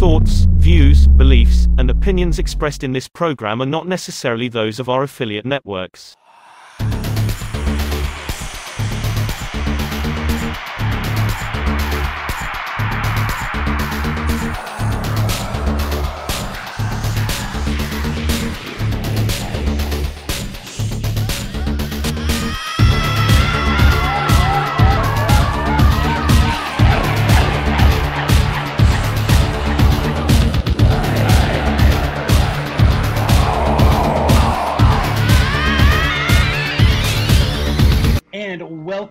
[0.00, 5.02] thoughts, views, beliefs, and opinions expressed in this program are not necessarily those of our
[5.02, 6.16] affiliate networks.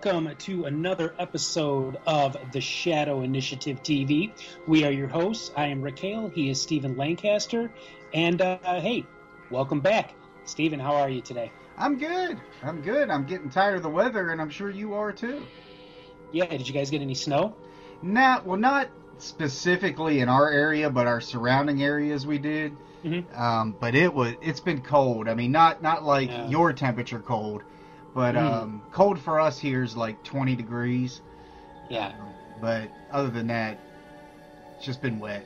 [0.02, 4.32] Welcome to another episode of the Shadow Initiative TV.
[4.66, 5.50] We are your hosts.
[5.54, 6.30] I am Rick Hale.
[6.30, 7.70] He is Stephen Lancaster.
[8.14, 9.04] And uh, hey,
[9.50, 10.14] welcome back.
[10.46, 11.52] Stephen, how are you today?
[11.76, 12.40] I'm good.
[12.62, 13.10] I'm good.
[13.10, 15.46] I'm getting tired of the weather, and I'm sure you are too.
[16.32, 17.54] Yeah, did you guys get any snow?
[18.00, 22.74] Not well, not specifically in our area, but our surrounding areas we did.
[23.04, 23.38] Mm-hmm.
[23.38, 25.28] Um, but it was it's been cold.
[25.28, 26.48] I mean, not not like Yeah.
[26.48, 27.64] your temperature cold,
[28.14, 28.40] but Mm.
[28.40, 31.20] um, cold for us here is like 20 degrees.
[31.88, 32.12] Yeah.
[32.60, 33.78] But other than that,
[34.76, 35.44] it's just been wet.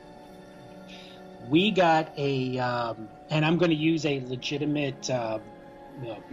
[1.49, 5.39] We got a, um, and I'm going to use a legitimate, uh,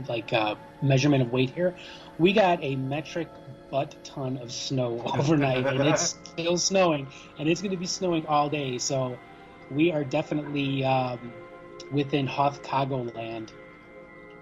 [0.07, 1.75] like uh, measurement of weight here.
[2.17, 3.27] We got a metric
[3.69, 7.07] butt ton of snow overnight, and it's still snowing,
[7.37, 8.77] and it's going to be snowing all day.
[8.77, 9.19] So
[9.69, 11.33] we are definitely um,
[11.91, 12.61] within Hoth
[13.13, 13.51] land.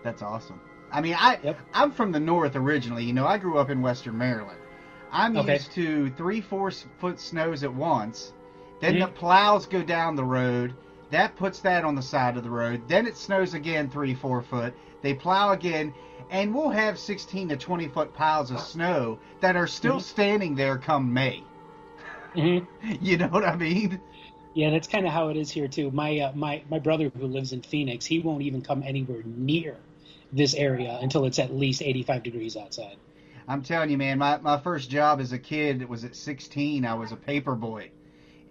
[0.04, 0.62] That's awesome.
[0.92, 1.60] I mean, I Yep.
[1.74, 3.04] I'm from the north originally.
[3.06, 4.60] You know, I grew up in Western Maryland.
[5.12, 5.60] I'm Okay.
[5.60, 8.34] used to three, four foot snows at once.
[8.80, 9.14] Then the Mhm.
[9.14, 10.76] plows go down the road.
[11.12, 12.88] That puts that on the side of the road.
[12.88, 14.74] Then it snows again, three, four foot.
[15.02, 15.94] They plow again,
[16.30, 20.02] and we'll have 16 to 20 foot piles of snow that are still Mhm.
[20.02, 21.44] standing there come May.
[22.36, 22.60] hmm
[23.02, 24.02] You know what I mean?
[24.54, 25.92] Yeah, that's kind of how it is here too.
[25.92, 29.78] My uh, my my brother who lives in Phoenix, he won't even come anywhere near
[30.32, 32.98] this area until it's at least 85 degrees outside.
[33.48, 36.86] I'm telling you, man, my, my first job as a kid was at 16.
[36.86, 37.92] I was a paper boy.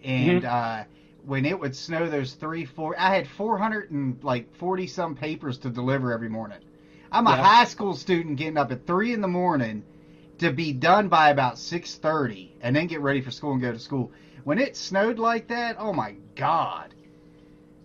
[0.02, 0.84] And uh,
[1.24, 5.58] when it would snow those three, four, I had 400 and like 40 some papers
[5.58, 6.58] to deliver every morning.
[7.12, 7.42] I'm a Yeah.
[7.42, 9.84] high school student getting up at 3 in the morning
[10.38, 13.78] to be done by about 6.30 and then get ready for school and go to
[13.78, 14.12] school.
[14.44, 16.94] When it snowed like that, oh my God.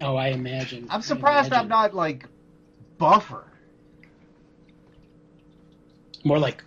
[0.01, 0.87] Oh, I imagine.
[0.89, 2.27] I'm I surprised I'm not like
[2.97, 3.52] buffer.
[6.23, 6.63] More like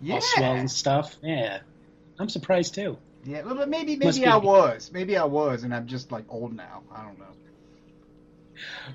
[0.00, 0.14] Yeah.
[0.14, 1.16] all swell and stuff.
[1.22, 1.60] Yeah,
[2.18, 2.96] I'm surprised too.
[3.24, 4.90] Yeah, well, but maybe maybe I was.
[4.92, 6.82] Maybe I was, and I'm just like old now.
[6.94, 7.24] I don't know.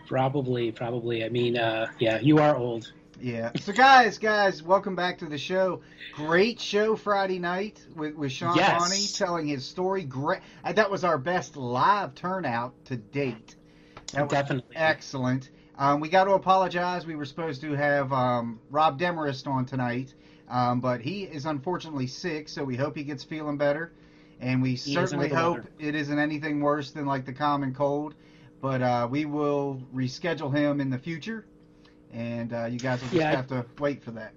[0.07, 1.23] Probably, probably.
[1.23, 2.91] I mean, uh, yeah, you are old.
[3.19, 3.51] Yeah.
[3.61, 5.81] So guys, guys, welcome back to the show.
[6.15, 8.77] Great show Friday night with, with Sean Yes.
[8.79, 10.03] Bonney telling his story.
[10.03, 10.41] Great.
[10.63, 13.55] Uh, that was our best live turnout to date.
[14.13, 14.75] That Definitely.
[14.75, 15.49] excellent.
[15.77, 17.05] Um, we got to apologize.
[17.05, 20.13] We were supposed to have um, Rob Demarest on tonight,
[20.49, 22.47] um, but he is unfortunately sick.
[22.49, 23.91] So we hope he gets feeling better,
[24.39, 25.69] and we is certainly hope weather.
[25.79, 28.15] it isn't anything worse than like the common cold.
[28.61, 31.45] But uh, we will reschedule him in the future,
[32.13, 34.33] and uh, you guys will just Yeah, I- have to wait for that.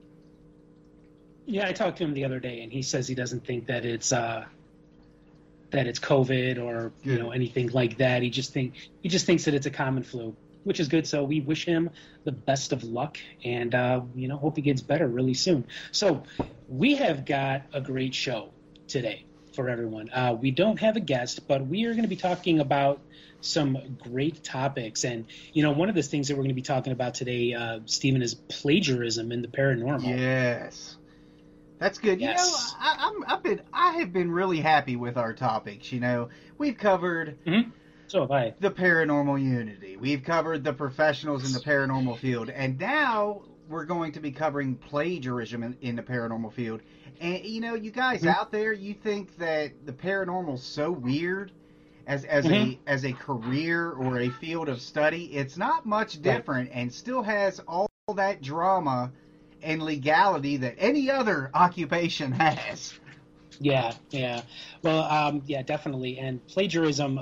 [1.47, 3.87] Yeah, I talked to him the other day, and he says he doesn't think that
[3.87, 4.45] it's uh,
[5.71, 8.23] that it's COVID or you know anything like that.
[8.23, 10.37] He just think he just thinks that it's a common flu,
[10.69, 11.07] which is good.
[11.07, 11.91] So we wish him
[12.25, 15.67] the best of luck, and uh, you know hope he gets better really soon.
[15.91, 16.23] So
[16.69, 18.51] we have got a great show
[18.87, 19.25] today
[19.55, 20.11] for everyone.
[20.11, 23.01] Uh, we don't have a guest, but we are going to be talking about
[23.41, 25.05] some great topics.
[25.05, 25.25] And
[25.55, 27.81] you know, one of the things that we're going to be talking about today, uh,
[27.87, 30.07] Stephen, is plagiarism in the paranormal.
[30.07, 30.99] Yes,
[31.79, 32.21] that's good.
[32.21, 32.45] Yes.
[32.45, 35.91] You know, I, I'm, I've been, I have been really happy with our topics.
[35.93, 36.29] You know,
[36.59, 37.39] we've covered
[38.09, 38.55] So have I.
[38.59, 44.13] the paranormal unity, we've covered the professionals in the paranormal field, and now we're going
[44.13, 46.81] to be covering plagiarism in, in the paranormal field.
[47.21, 48.35] And you know, you guys Mhm.
[48.35, 51.53] out there, you think that the paranormal's so weird.
[52.07, 52.53] As, as Mhm.
[52.53, 57.21] a as a career or a field of study, it's not much different, and still
[57.23, 59.13] has all that drama
[59.63, 62.95] and legality that any other occupation has.
[63.61, 64.43] Yeah, yeah.
[64.83, 66.19] Well, um, yeah, definitely.
[66.19, 67.19] And plagiarism,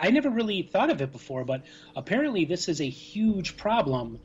[0.00, 1.64] I never really thought of it before, but
[1.96, 4.20] apparently this is a huge problem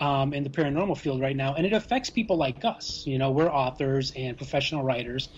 [0.00, 3.04] um, in the paranormal field right now, and it affects people like us.
[3.06, 5.28] You know, we're authors and professional writers.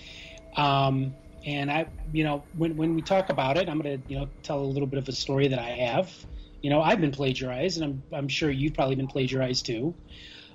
[0.56, 4.18] Um, and I, you know, when, when we talk about it, I'm going to, you
[4.20, 6.14] know, tell a little bit of a story that I have.
[6.62, 9.96] You know, I've been plagiarized, and I'm, I'm sure you've probably been plagiarized too.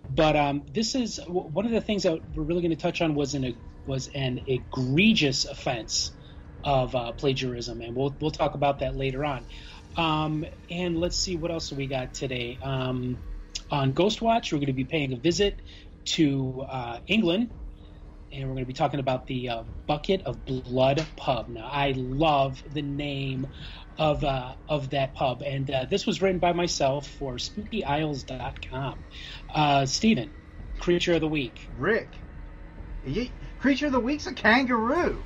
[0.09, 3.15] But um, this is one of the things that we're really going to touch on
[3.15, 3.55] was an
[3.85, 6.11] was an egregious offense
[6.63, 9.45] of uh, plagiarism, and we'll we'll talk about that later on.
[9.95, 12.57] Um, and let's see what else we got today.
[12.61, 13.17] Um,
[13.71, 15.59] on Ghostwatch, we're going to be paying a visit
[16.05, 17.51] to uh, England,
[18.31, 21.49] and we're going to be talking about the uh, Bucket of Blood pub.
[21.49, 23.47] Now, I love the name
[23.97, 29.05] of uh, of that pub, and uh, this was written by myself for SpookyIsles.com.
[29.53, 30.31] Uh, Stephen,
[30.79, 31.59] creature of the week.
[31.77, 32.09] Rick,
[33.03, 33.29] you,
[33.59, 35.23] creature of the week's a kangaroo.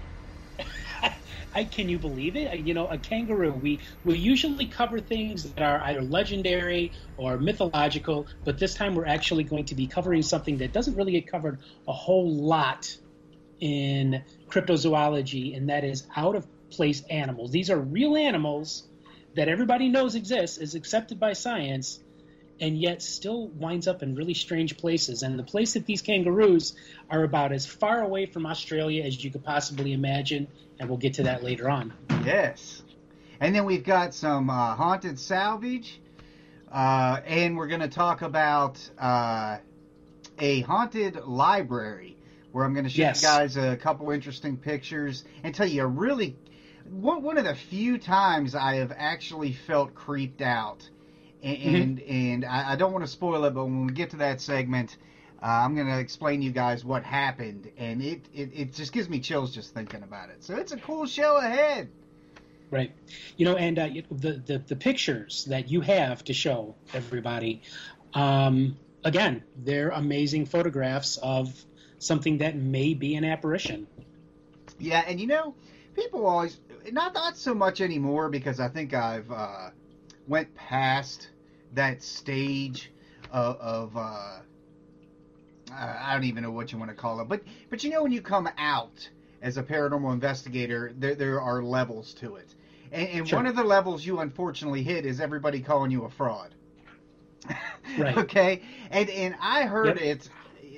[1.53, 2.59] I, can you believe it?
[2.59, 3.53] You know, a kangaroo.
[3.53, 9.05] We we usually cover things that are either legendary or mythological, but this time we're
[9.07, 12.87] actually going to be covering something that doesn't really get covered a whole lot
[13.59, 17.51] in cryptozoology, and that is out of place animals.
[17.51, 18.87] These are real animals
[19.35, 21.99] that everybody knows exist, is accepted by science,
[22.61, 25.23] and yet still winds up in really strange places.
[25.23, 26.75] And the place that these kangaroos
[27.09, 30.47] are about as far away from Australia as you could possibly imagine,
[30.79, 31.91] and we'll get to that later on.
[32.23, 32.83] Yes.
[33.39, 35.99] And then we've got some uh, haunted salvage,
[36.71, 39.57] uh, and we're going to talk about uh,
[40.37, 42.15] a haunted library
[42.51, 43.23] where I'm going to show yes.
[43.23, 46.35] you guys a couple interesting pictures and tell you a really
[46.89, 50.87] one, one of the few times I have actually felt creeped out
[51.43, 52.11] and mm-hmm.
[52.11, 54.97] and, I, I, don't want to spoil it, but when we get to that segment,
[55.41, 58.93] uh, I'm going to explain to you guys what happened, and it, it it just
[58.93, 60.43] gives me chills just thinking about it.
[60.43, 61.89] So it's a cool show ahead.
[62.69, 62.91] Right,
[63.37, 67.63] you know, and uh, the, the the pictures that you have to show everybody,
[68.13, 71.53] um, again, they're amazing photographs of
[71.99, 73.87] something that may be an apparition.
[74.79, 75.55] Yeah, and you know,
[75.95, 76.59] people always
[76.91, 79.69] not not so much anymore because I think I've uh,
[80.27, 81.29] went past
[81.73, 82.91] that stage
[83.31, 84.39] of, of uh,
[85.73, 88.11] I don't even know what you want to call it, but but you know when
[88.11, 89.09] you come out
[89.41, 92.53] as a paranormal investigator, there there are levels to it,
[92.91, 93.39] and, and sure.
[93.39, 96.53] one of the levels you unfortunately hit is everybody calling you a fraud.
[97.97, 98.17] right.
[98.17, 100.19] okay, and and I heard yep.
[100.19, 100.29] it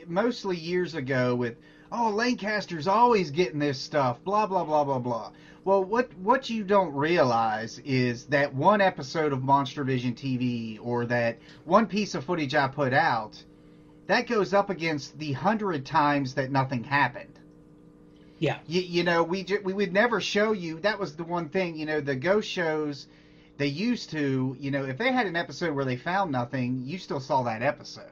[0.07, 1.57] mostly years ago with
[1.92, 5.31] oh Lancaster's always getting this stuff, blah blah blah blah blah.
[5.65, 11.06] Well, what what you don't realize is that one episode of Monster Vision TV or
[11.06, 13.42] that one piece of footage I put out,
[14.07, 17.39] that goes up against the hundred times that nothing happened.
[18.39, 18.57] Yeah.
[18.68, 20.81] You, you know, we we would never show you.
[20.81, 21.77] That was the one thing.
[21.77, 23.07] You know, the ghost shows
[23.56, 24.57] they used to.
[24.60, 27.62] You know, if they had an episode where they found nothing, you still saw that
[27.62, 28.12] episode.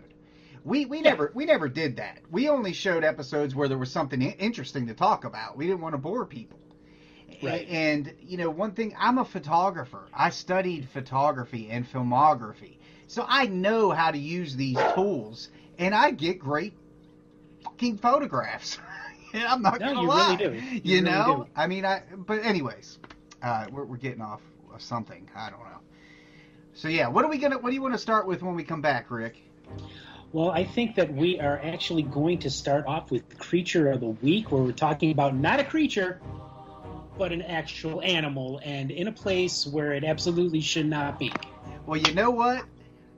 [0.63, 1.09] We we yeah.
[1.09, 2.19] never we never did that.
[2.31, 5.57] We only showed episodes where there was something interesting to talk about.
[5.57, 6.61] We didn't want to bore people.
[7.43, 7.67] Right.
[7.69, 10.07] And you know, one thing I'm a photographer.
[10.13, 12.77] I studied photography and filmography.
[13.07, 16.73] So I know how to use these tools and I get great
[17.63, 18.77] fucking photographs.
[19.33, 20.35] I'm not no, gonna you lie.
[20.35, 20.65] Really do.
[20.65, 22.03] You, you know, really I mean, I.
[22.15, 22.99] But anyways,
[23.41, 24.41] uh, we're we're getting off
[24.73, 25.29] of something.
[25.35, 25.79] I don't know.
[26.73, 27.57] So yeah, what are we gonna?
[27.57, 29.41] What do you want to start with when we come back, Rick?
[30.33, 34.07] Well, I think that we are actually going to start off with creature of the
[34.07, 36.21] week, where we're talking about not a creature,
[37.21, 41.31] but an actual animal, and in a place where it absolutely should not be.
[41.85, 42.65] Well, you know what?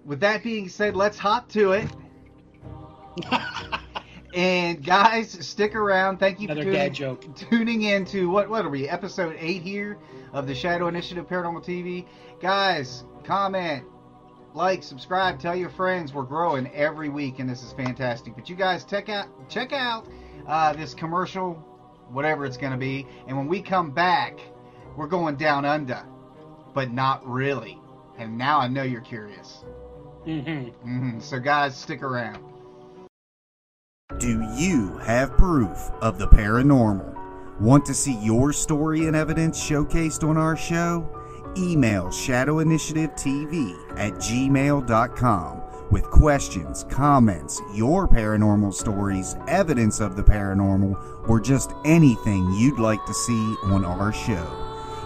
[0.03, 1.89] With that being said, let's hop to it.
[4.35, 6.17] and guys, stick around.
[6.17, 7.38] Thank you Another for tuning, joke.
[7.50, 8.89] tuning in to what what are we?
[8.89, 9.97] Episode eight here
[10.33, 12.06] of the Shadow Initiative Paranormal TV.
[12.42, 13.85] Guys, comment,
[14.54, 16.13] like, subscribe, tell your friends.
[16.13, 18.35] We're growing every week, and this is fantastic.
[18.35, 20.09] But you guys check out check out
[20.45, 21.72] uh, this commercial,
[22.13, 24.39] whatever it's going to be, and when we come back,
[24.95, 26.03] we're going down under,
[26.73, 27.79] but not really.
[28.17, 29.63] And now I know you're curious.
[30.25, 30.89] Mm-hmm.
[30.89, 31.19] Mm-hmm.
[31.19, 32.43] So guys, stick around.
[34.19, 37.59] Do you have proof of the paranormal?
[37.59, 41.19] Want to see your story and evidence showcased on our show?
[41.57, 45.62] email shadowinitiativetv at gmail.com
[45.94, 53.06] with questions, comments, your paranormal stories, evidence of the paranormal, or just anything you'd like
[53.06, 54.59] to see on our show.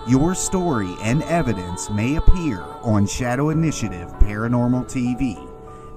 [0.07, 5.37] Your story and evidence may appear on Shadow Initiative Paranormal TV.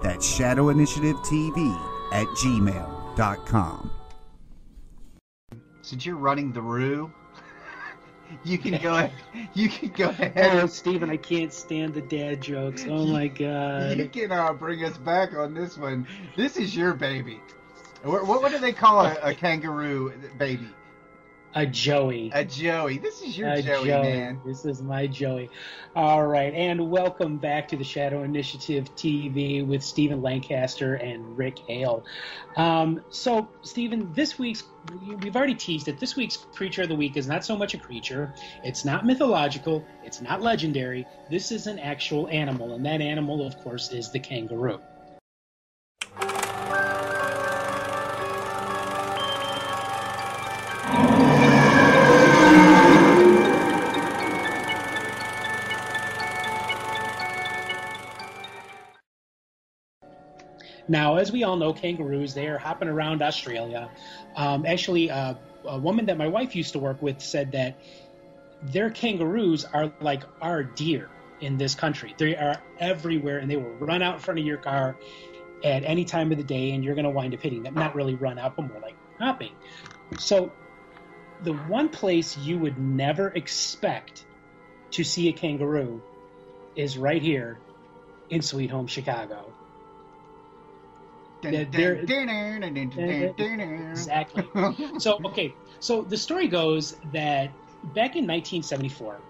[0.02, 1.72] That's Shadow Initiative TV
[2.12, 3.90] at gmail.com.
[5.82, 7.12] Since you're running the Rue,
[8.44, 9.12] you can go ahead.
[9.54, 10.62] You can go ahead.
[10.62, 12.84] Oh, Stephen, I can't stand the dad jokes.
[12.88, 13.96] Oh my god.
[13.96, 16.06] You can uh, bring us back on this one.
[16.36, 17.40] This is your baby.
[18.02, 20.68] What, what do they call a, a kangaroo baby?
[21.54, 22.30] A Joey.
[22.32, 22.98] A Joey.
[22.98, 24.02] This is your Joey, Joey.
[24.02, 24.40] man.
[24.46, 25.50] This is my Joey.
[25.96, 31.58] All right, and welcome back to the Shadow Initiative TV with Stephen Lancaster and Rick
[31.66, 32.04] Hale.
[32.56, 34.62] Um, so, Stephen, this week's
[35.22, 35.98] we've already teased it.
[35.98, 38.32] This week's creature of the week is not so much a creature.
[38.62, 39.84] It's not mythological.
[40.04, 41.04] It's not legendary.
[41.30, 44.80] This is an actual animal, and that animal, of course, is the kangaroo.
[60.90, 63.88] Now, as we all know, kangaroos, they are hopping around Australia.
[64.34, 67.78] Um, actually, uh, a woman that my wife used to work with said that
[68.60, 71.08] their kangaroos are like our deer
[71.40, 72.12] in this country.
[72.18, 74.96] They are everywhere and they will run out in front of your car
[75.62, 77.74] at any time of the day and you're going to wind up hitting them.
[77.74, 79.52] Not really run out, but more like hopping.
[80.18, 80.50] So,
[81.44, 84.24] the one place you would never expect
[84.90, 86.02] to see a kangaroo
[86.74, 87.60] is right here
[88.28, 89.54] in Sweet Home Chicago.
[93.90, 94.48] Exactly.
[94.98, 97.50] so okay so the story goes that
[97.94, 99.20] back in 1974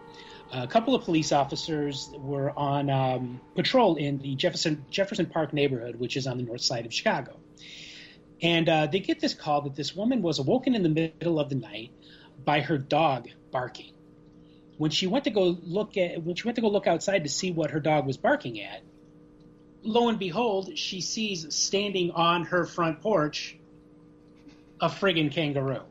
[0.52, 5.96] a couple of police officers were on um, patrol in the jefferson jefferson park neighborhood
[5.96, 7.36] which is on the north side of chicago.
[8.42, 11.48] And uh, they get this call that this woman was awoken in the middle of
[11.48, 11.92] the night
[12.42, 13.92] by her dog barking.
[14.78, 17.28] When she went to go look at when she went to go look outside to
[17.30, 18.80] see what her dog was barking at
[19.82, 23.56] lo and behold she sees standing on her front porch
[24.80, 25.82] a friggin' kangaroo.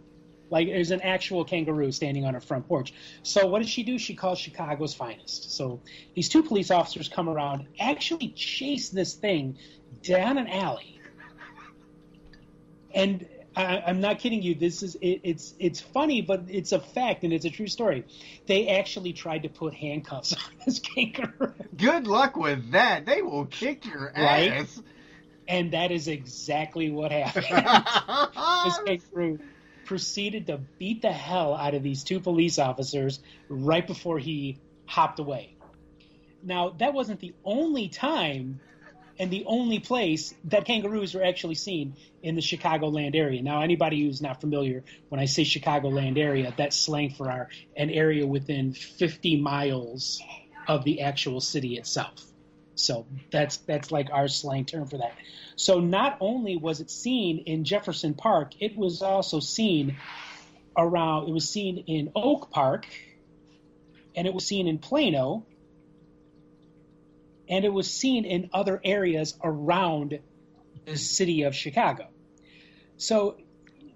[0.50, 2.93] Like there's an actual kangaroo standing on her front porch.
[3.22, 4.00] So what does she do?
[4.00, 5.51] She calls Chicago's finest.
[5.55, 5.79] So
[6.15, 9.58] these two police officers come around, actually chase this thing
[10.01, 11.00] down an alley.
[12.93, 13.27] And
[13.60, 14.56] I, I'm not kidding you.
[14.56, 18.06] This is it, it's it's funny, but it's a fact and it's a true story.
[18.48, 21.54] They actually tried to put handcuffs on this kangaroo.
[21.75, 23.06] Good luck with that.
[23.06, 24.51] They will kick your Right?
[24.54, 24.82] ass.
[25.48, 27.46] And that is exactly what happened.
[28.66, 29.39] this kangaroo
[29.86, 35.20] proceeded to beat the hell out of these two police officers right before he hopped
[35.20, 35.56] away.
[36.44, 38.62] Now, that wasn't the only time
[39.20, 43.44] and the only place that kangaroos were actually seen in the Chicagoland area.
[43.44, 47.90] Now, anybody who's not familiar, when I say Chicagoland area, that's slang for our an
[47.90, 50.22] area within 50 miles
[50.68, 52.24] of the actual city itself.
[52.76, 55.14] So that's that's like our slang term for that.
[55.58, 59.98] So not only was it seen in Jefferson Park, it was also seen
[60.78, 61.28] around.
[61.28, 62.88] It was seen in Oak Park,
[64.16, 65.46] and it was seen in Plano,
[67.50, 70.20] and it was seen in other areas around
[70.86, 72.08] the city of Chicago.
[72.98, 73.38] So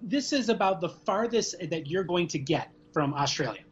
[0.02, 3.62] this is about the farthest that you're going to get from Australia,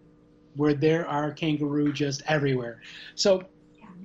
[0.56, 2.80] where there are kangaroo just everywhere.
[3.14, 3.44] So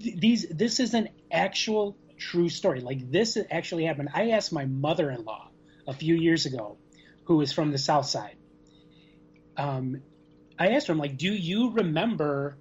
[0.01, 2.81] th- these this is an actual true story.
[2.81, 4.09] Like this actually happened.
[4.13, 5.51] I asked my mother-in-law
[5.87, 6.77] a few years ago,
[7.25, 8.35] who is from the South Side.
[9.55, 10.01] Um,
[10.59, 12.57] I asked her, I'm like, do you remember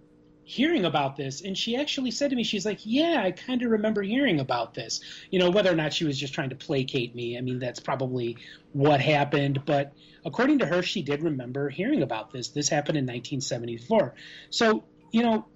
[0.48, 1.42] hearing about this?
[1.42, 4.74] And she actually said to me, she's like, yeah, I kind of remember hearing about
[4.74, 5.00] this.
[5.28, 7.80] You know, whether or not she was just trying to placate me, I mean, that's
[7.80, 8.38] probably
[8.72, 9.66] what happened.
[9.66, 9.92] But
[10.24, 12.48] according to her, she did remember hearing about this.
[12.50, 14.14] This happened in 1974.
[14.50, 15.46] So, you know,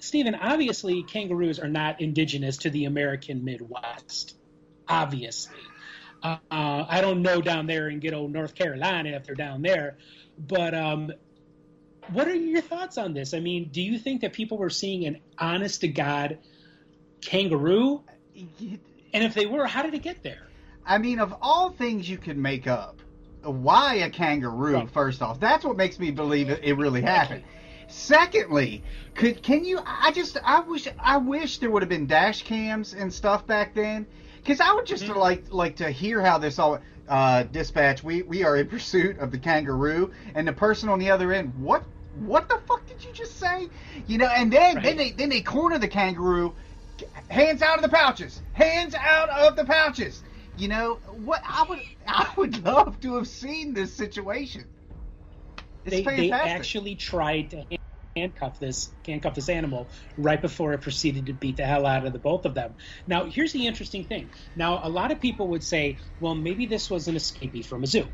[0.00, 4.36] Stephen, obviously kangaroos are not indigenous to the American Midwest.
[4.86, 5.56] Obviously.
[6.22, 9.98] Uh, I don't know down there in good old North Carolina if they're down there,
[10.38, 11.10] but um,
[12.12, 13.34] what are your thoughts on this?
[13.34, 16.38] I mean, do you think that people were seeing an honest to God
[17.24, 18.02] kangaroo?
[19.12, 20.48] And if they were, how did it get there?
[20.86, 23.00] I mean, of all things you could make up,
[23.42, 24.74] why a kangaroo?
[24.74, 24.90] Right.
[24.90, 27.44] First off, that's what makes me believe it, really happened.
[27.86, 28.82] Secondly,
[29.14, 29.78] could can you?
[29.84, 33.74] I just I wish I wish there would have been dash cams and stuff back
[33.74, 34.06] then,
[34.38, 35.16] because I would just Mhm.
[35.16, 36.78] like like to hear how this all.
[37.06, 41.10] Uh, dispatch, we we are in pursuit of the kangaroo, and the person on the
[41.10, 41.52] other end.
[41.58, 41.84] What
[42.16, 43.68] what the fuck did you just say?
[44.06, 46.54] You know, and then then they then they corner the kangaroo.
[47.28, 48.40] Hands out of the pouches.
[48.52, 50.22] Hands out of the pouches.
[50.56, 51.42] You know what?
[51.44, 54.64] I would I would love to have seen this situation.
[55.84, 56.30] It's They, fantastic.
[56.30, 57.64] they actually tried to
[58.16, 62.12] handcuff this handcuff this animal right before it proceeded to beat the hell out of
[62.12, 62.74] the both of them.
[63.06, 64.30] Now, here's the interesting thing.
[64.54, 67.86] Now, a lot of people would say, well, maybe this was an escapee from a
[67.86, 68.06] zoo.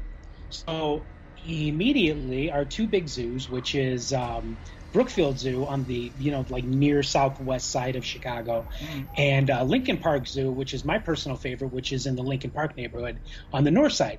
[0.49, 1.07] So
[1.45, 4.59] immediately, our two big zoos, which is um,
[4.93, 9.09] Brookfield Zoo on the you know like near southwest side of Chicago, Mm.
[9.17, 12.51] and uh, Lincoln Park Zoo, which is my personal favorite, which is in the Lincoln
[12.51, 13.21] Park neighborhood
[13.53, 14.19] on the north side.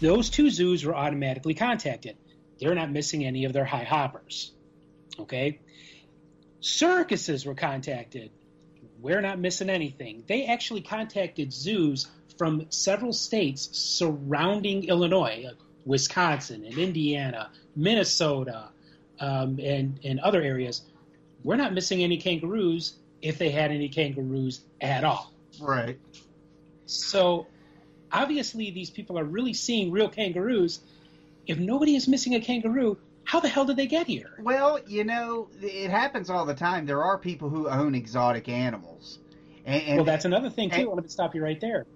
[0.00, 2.16] those two zoos were automatically contacted.
[2.58, 4.52] They're not missing any of their high hoppers.
[5.18, 5.60] Okay?
[6.60, 8.30] Circuses were contacted.
[8.98, 10.24] We're not missing anything.
[10.26, 12.06] They actually contacted zoos
[12.38, 15.46] from several states surrounding Illinois,
[15.84, 18.68] Wisconsin and Indiana, Minnesota,
[19.20, 20.82] um, and, and other areas.
[21.44, 25.32] We're not missing any kangaroos if they had any kangaroos at all.
[25.60, 25.98] Right.
[26.86, 27.46] So
[28.12, 30.80] obviously, these people are really seeing real kangaroos.
[31.46, 34.32] If nobody is missing a kangaroo, how the hell did they get here?
[34.40, 36.86] Well, you know, it happens all the time.
[36.86, 39.18] There are people who own exotic animals.
[39.64, 40.76] And, and well, that's another thing too.
[40.76, 41.86] and- I wanted to stop you right there.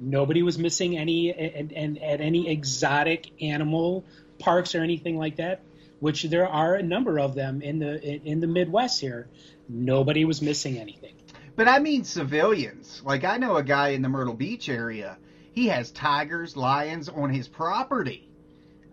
[0.00, 4.04] Nobody was missing any and, and at any exotic animal
[4.38, 5.60] parks or anything like that,
[6.00, 9.28] which there are a number of them in the in, the Midwest here.
[9.68, 11.12] Nobody was missing anything.
[11.54, 13.02] But I mean civilians.
[13.04, 15.18] Like I know a guy in the Myrtle Beach area.
[15.52, 18.26] He has tigers, lions on his property.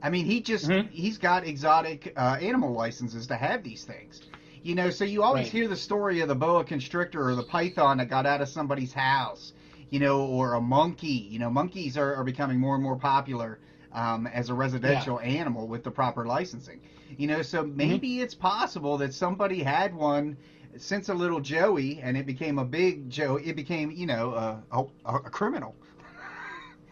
[0.03, 0.89] I mean, he just Mhm.
[0.89, 4.21] he's got exotic uh, animal licenses to have these things.
[4.61, 5.51] You know, so you always Right.
[5.53, 8.91] hear the story of the boa constrictor or the python that got out of somebody's
[8.91, 9.53] house.
[9.89, 11.07] You know, or a monkey.
[11.07, 13.59] You know, monkeys are, are becoming more and more popular
[13.93, 16.81] um, as a residential animal with the proper licensing.
[17.17, 20.37] You know, so maybe it's possible that somebody had one
[20.75, 23.37] since a little Joey, and it became a big Joe.
[23.37, 24.63] It became, you know, a,
[25.05, 25.75] a, a criminal.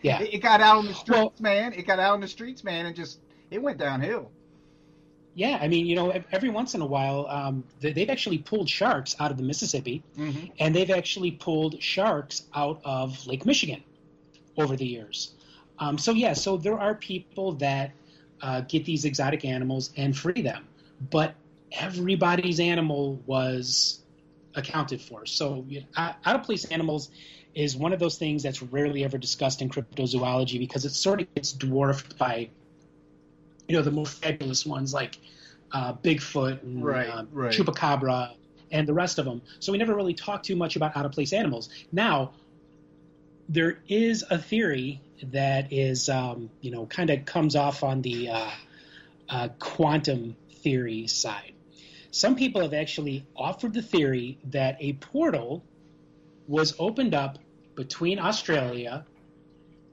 [0.01, 0.21] Yeah.
[0.21, 1.73] It, it got out on the streets, Well- man.
[1.73, 3.19] It got out on the streets, man, and just
[3.51, 4.31] it went downhill.
[5.35, 8.69] Yeah, I mean, you know, every once in a while, um, they- they've actually pulled
[8.69, 10.45] sharks out of the Mississippi, Mm-hmm.
[10.59, 13.83] and they've actually pulled sharks out of Lake Michigan
[14.57, 15.33] over the years.
[15.77, 17.91] Um, so yeah, so there are people that
[18.41, 20.67] uh, get these exotic animals and free them,
[21.11, 21.35] but
[21.73, 23.99] everybody's animal was
[24.55, 25.25] accounted for.
[25.25, 27.09] So you know, out of place animals
[27.53, 31.33] is one of those things that's rarely ever discussed in cryptozoology because it sort of
[31.35, 32.49] gets dwarfed by
[33.67, 35.17] you know the most fabulous ones like
[35.71, 37.51] uh, Bigfoot and Right, um, right.
[37.51, 38.35] Chupacabra
[38.71, 39.41] and the rest of them.
[39.59, 41.69] So we never really talk too much about out of place animals.
[41.91, 42.33] Now,
[43.47, 48.29] there is a theory that is, um, you know, kind of comes off on the
[48.29, 48.51] uh,
[49.29, 51.53] uh, quantum theory side.
[52.11, 55.63] Some people have actually offered the theory that a portal
[56.47, 57.39] was opened up
[57.75, 59.05] between Australia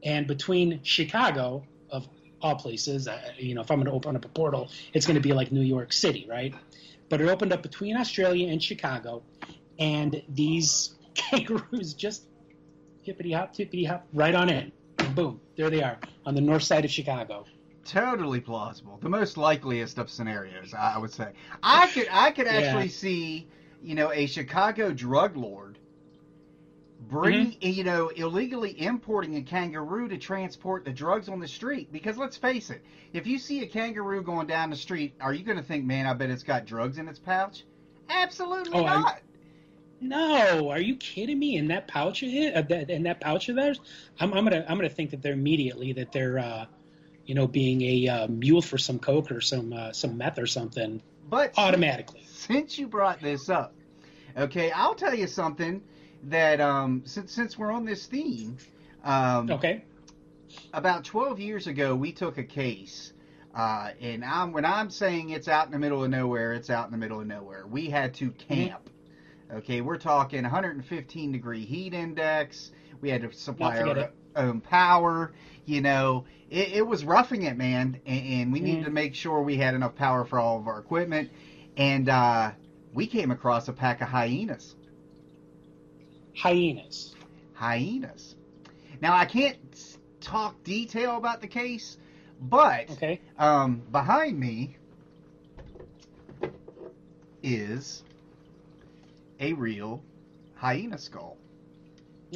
[0.02, 1.64] and between Chicago,
[2.42, 3.08] all places.
[3.08, 5.32] Uh, you know, if I'm going to open up a portal, it's going to be
[5.32, 6.54] like New York City, right?
[7.08, 9.22] But it opened up between Australia and Chicago,
[9.78, 12.24] and these kangaroos just
[13.02, 14.72] hippity hop, tippity hop, right on in.
[15.14, 17.44] Boom, there they are on the north side of Chicago.
[17.84, 18.98] Totally plausible.
[19.02, 21.32] The most likeliest of scenarios, I would say.
[21.62, 22.52] I could I could Yeah.
[22.52, 23.48] actually see,
[23.82, 25.71] you know, a Chicago drug lord
[27.12, 27.68] bring Mm-hmm.
[27.68, 32.36] you know illegally importing a kangaroo to transport the drugs on the street because let's
[32.38, 35.62] face it if you see a kangaroo going down the street are you going to
[35.62, 37.64] think man i bet it's got drugs in its pouch
[38.08, 39.18] absolutely Oh, I- not
[40.00, 41.56] No, are you kidding me?
[41.56, 43.78] In that pouch of it, uh, that, in that pouch of theirs,
[44.18, 46.66] I'm, I'm gonna I'm gonna think that they're immediately that they're, uh,
[47.26, 50.46] you know, being a uh, mule for some coke or some uh, some meth or
[50.46, 52.22] something but automatically.
[52.26, 53.74] since you brought this up,
[54.36, 55.82] okay, I'll tell you something
[56.24, 58.56] that um, since since we're on this theme,
[59.04, 59.82] um, Okay.
[60.72, 63.12] about 12 years ago, we took a case,
[63.54, 66.86] uh, and I'm when I'm saying it's out in the middle of nowhere, it's out
[66.86, 67.66] in the middle of nowhere.
[67.66, 68.88] We had to camp.
[69.52, 72.70] Okay, we're talking 115 degree heat index.
[73.00, 74.12] We had to supply our it.
[74.36, 75.32] own power.
[75.66, 78.84] You know, it, it was roughing it, man, and, and we needed Mhm.
[78.86, 81.30] to make sure we had enough power for all of our equipment.
[81.76, 82.52] And uh,
[82.94, 84.74] we came across a pack of hyenas.
[86.36, 87.14] Hyenas.
[87.54, 88.34] Hyenas.
[89.00, 89.58] Now I can't
[90.20, 91.96] talk detail about the case,
[92.40, 93.20] but Okay.
[93.38, 94.76] um, behind me
[97.42, 98.02] is
[99.40, 100.02] a real
[100.54, 101.36] hyena skull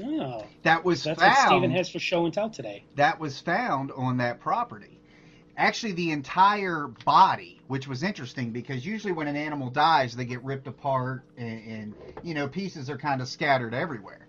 [0.02, 1.72] Oh, that was that's what Stephen found.
[1.72, 2.84] has for show and tell today.
[2.96, 4.95] that was found on that property.
[5.56, 10.44] Actually, the entire body, which was interesting because usually when an animal dies, they get
[10.44, 14.26] ripped apart and, and you know pieces are kind of scattered everywhere.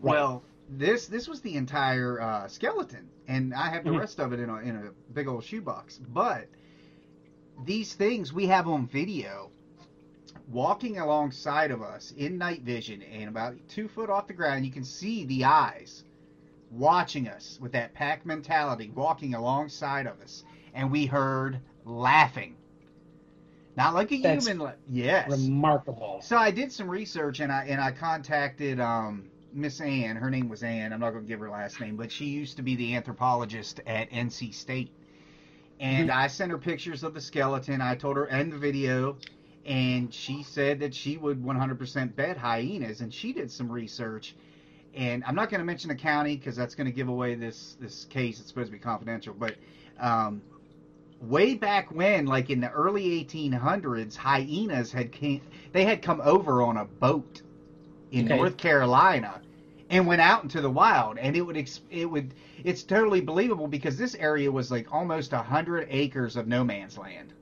[0.00, 0.12] Right.
[0.12, 3.98] Well, this this was the entire uh, skeleton, and I have the Mhm.
[3.98, 5.98] rest of it in a in a big old shoebox.
[5.98, 6.46] But
[7.64, 9.50] these things we have on video
[10.48, 14.72] walking alongside of us in night vision and about two foot off the ground you
[14.72, 16.02] can see the eyes
[16.70, 22.56] watching us with that pack mentality walking alongside of us and we heard laughing
[23.76, 26.20] not like a That's human la- yes Remarkable.
[26.22, 30.16] so I did some research and I and I contacted um, Miss Ann.
[30.16, 30.92] Her name was Ann.
[30.92, 33.80] I'm not going to give her last name, but she used to be the anthropologist
[33.86, 34.92] at NC State.
[35.80, 37.80] And I sent her pictures of the skeleton.
[37.80, 39.16] I told her and the video,
[39.64, 43.00] and she said that she would 100% bet hyenas.
[43.00, 44.34] And she did some research,
[44.94, 47.76] and I'm not going to mention the county because that's going to give away this
[47.80, 48.40] this case.
[48.40, 49.56] It's supposed to be confidential, but
[49.98, 50.42] um,
[51.20, 56.62] way back when, like in the early 1800s, hyenas had came, they had come over
[56.62, 57.42] on a boat
[58.10, 58.36] in Okay.
[58.36, 59.40] North Carolina
[59.90, 61.56] and went out into the wild, and it would
[61.90, 66.46] it would it's totally believable because this area was like almost a hundred acres of
[66.46, 67.32] no man's land.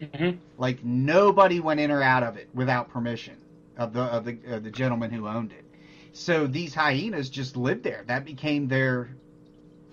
[0.00, 0.38] Mhm.
[0.58, 3.36] Like nobody went in or out of it without permission
[3.76, 5.64] of the of the of the gentleman who owned it.
[6.12, 8.04] So these hyenas just lived there.
[8.06, 9.16] That became their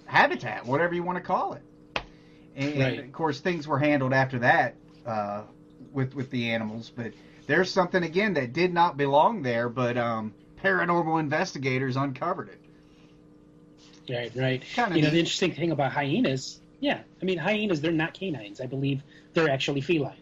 [0.05, 1.63] habitat, whatever you want to call it.
[2.55, 2.99] And, Right.
[2.99, 5.43] of course, things were handled after that uh,
[5.91, 6.91] with with the animals.
[6.95, 7.13] But
[7.47, 12.61] there's something again that did not belong there, but um, paranormal investigators uncovered it.
[14.09, 14.63] Right, right.
[14.73, 15.11] Kinda you know, neat.
[15.11, 18.59] the interesting thing about hyenas, yeah, I mean, hyenas, they're not canines.
[18.59, 20.17] I believe they're actually feline.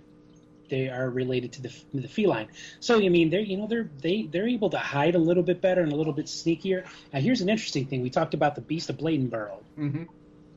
[0.69, 2.49] They are related to the the feline.
[2.79, 5.61] So, I mean, they're you know they're they they're able to hide a little bit
[5.61, 6.85] better and a little bit sneakier.
[7.13, 8.01] Now, here's an interesting thing.
[8.01, 10.03] We talked about the beast of Bladenboro, hmm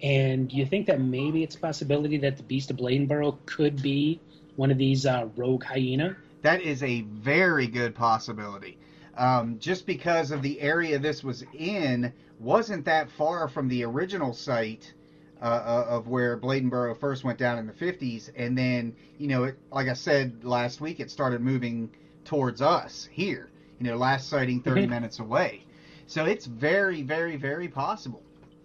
[0.03, 3.81] and do you think that maybe it's a possibility that the beast of Bladenboro could
[3.83, 4.21] be
[4.57, 6.17] one of these uh, rogue hyena?
[6.43, 8.79] That is a very good possibility.
[9.17, 14.33] Um, just because of the area this was in wasn't that far from the original
[14.33, 14.95] site
[15.41, 19.45] uh, uh, of where Bladenboro first went down in the 50s, and then you know,
[19.45, 21.91] it, like I said last week, it started moving
[22.25, 23.51] towards us here.
[23.79, 24.89] You know, last sighting 30 Mhm.
[24.89, 25.67] minutes away.
[26.07, 28.23] So it's very, very, very possible.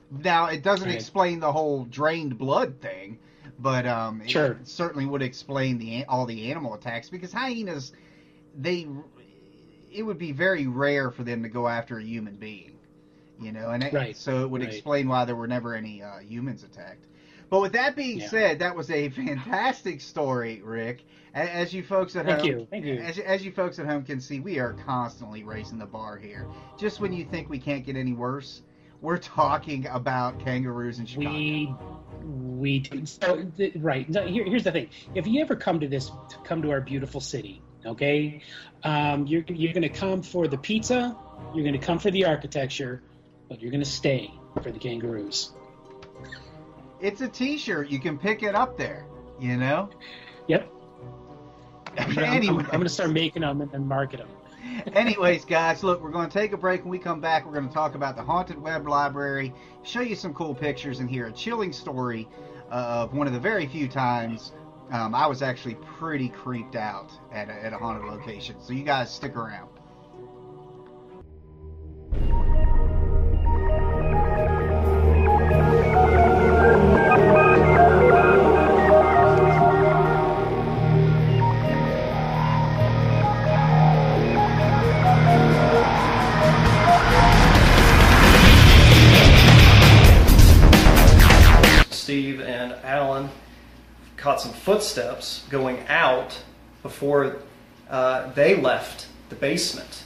[0.09, 0.95] Now it doesn't Right.
[0.95, 3.17] explain the whole drained blood thing,
[3.59, 4.57] but um, it Sure.
[4.63, 7.91] certainly would explain the all the animal attacks because hyenas,
[8.57, 8.87] they,
[9.91, 12.77] it would be very rare for them to go after a human being,
[13.39, 14.15] you know, and it, Right.
[14.15, 14.69] so it would Right.
[14.69, 17.05] explain why there were never any uh, humans attacked.
[17.49, 18.27] But with that being Yeah.
[18.27, 21.03] said, that was a fantastic story, Rick.
[21.33, 22.97] As you folks at Thank home, you, thank you.
[22.99, 26.47] As, as you folks at home can see, we are constantly raising the bar here.
[26.77, 28.61] Just when you think we can't get any worse,
[29.01, 31.29] we're talking about kangaroos in Chicago.
[31.29, 31.75] We
[32.23, 33.05] we do.
[33.05, 34.11] So th- right.
[34.11, 34.89] So here, here's the thing.
[35.15, 36.11] If you ever come to this,
[36.43, 38.41] come to our beautiful city, okay,
[38.83, 41.15] um, you're you're going to come for the pizza,
[41.53, 43.03] you're going to come for the architecture,
[43.49, 44.31] but you're going to stay
[44.63, 45.51] for the kangaroos.
[46.99, 47.89] It's a T-shirt.
[47.89, 49.05] You can pick it up there.
[49.39, 49.89] You know.
[50.47, 50.67] Yep.
[51.97, 54.29] I'm, gonna- I'm- I'm, going to start making them and then market them.
[54.93, 56.81] Anyways, guys, look, we're going to take a break.
[56.83, 60.15] When we come back, we're going to talk about the haunted Webb library, show you
[60.15, 62.27] some cool pictures, and hear a chilling story
[62.69, 64.51] of one of the very few times
[64.91, 68.55] um, I was actually pretty creeped out at a, at a haunted location.
[68.61, 69.69] So you guys stick around.
[94.27, 96.37] Caught some footsteps going out
[96.83, 97.37] before
[97.89, 100.03] uh, they left the basement.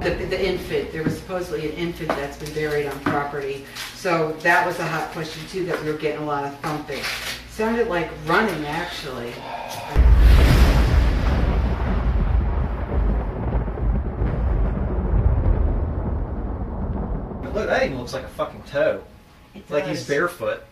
[0.00, 3.66] The, the infant, there was supposedly an infant that's been buried on property.
[3.94, 7.02] So that was a hot question too, that we were getting a lot of thumping.
[7.50, 9.34] Sounded like running actually.
[17.58, 19.02] Look, that even looks like a fucking toe.
[19.52, 20.08] It Like he's does.
[20.08, 20.62] barefoot.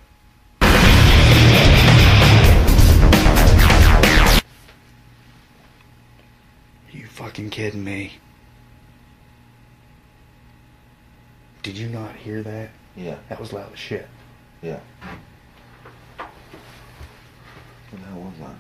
[6.93, 8.13] You fucking kidding me?
[11.63, 12.71] Did you not hear that?
[12.95, 14.07] Yeah, That was loud as shit.
[14.63, 14.79] yeah.
[16.19, 16.31] What
[17.91, 18.57] the hell was that?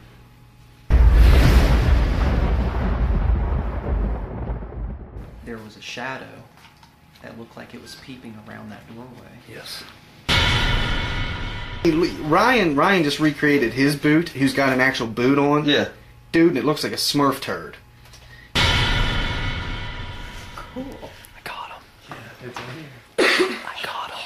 [5.44, 6.42] There was a shadow
[7.26, 9.10] that looked like it was peeping around that doorway.
[9.48, 9.82] Yes.
[12.22, 14.28] Ryan Ryan just recreated his boot.
[14.28, 15.64] Who's got an actual boot on?
[15.64, 15.88] Yeah.
[16.30, 17.76] Dude, and it looks like a Smurf turd.
[18.54, 18.62] Cool.
[21.02, 21.82] I got him.
[22.08, 22.16] Yeah,
[22.48, 22.84] it's in here.
[23.18, 24.18] I got him.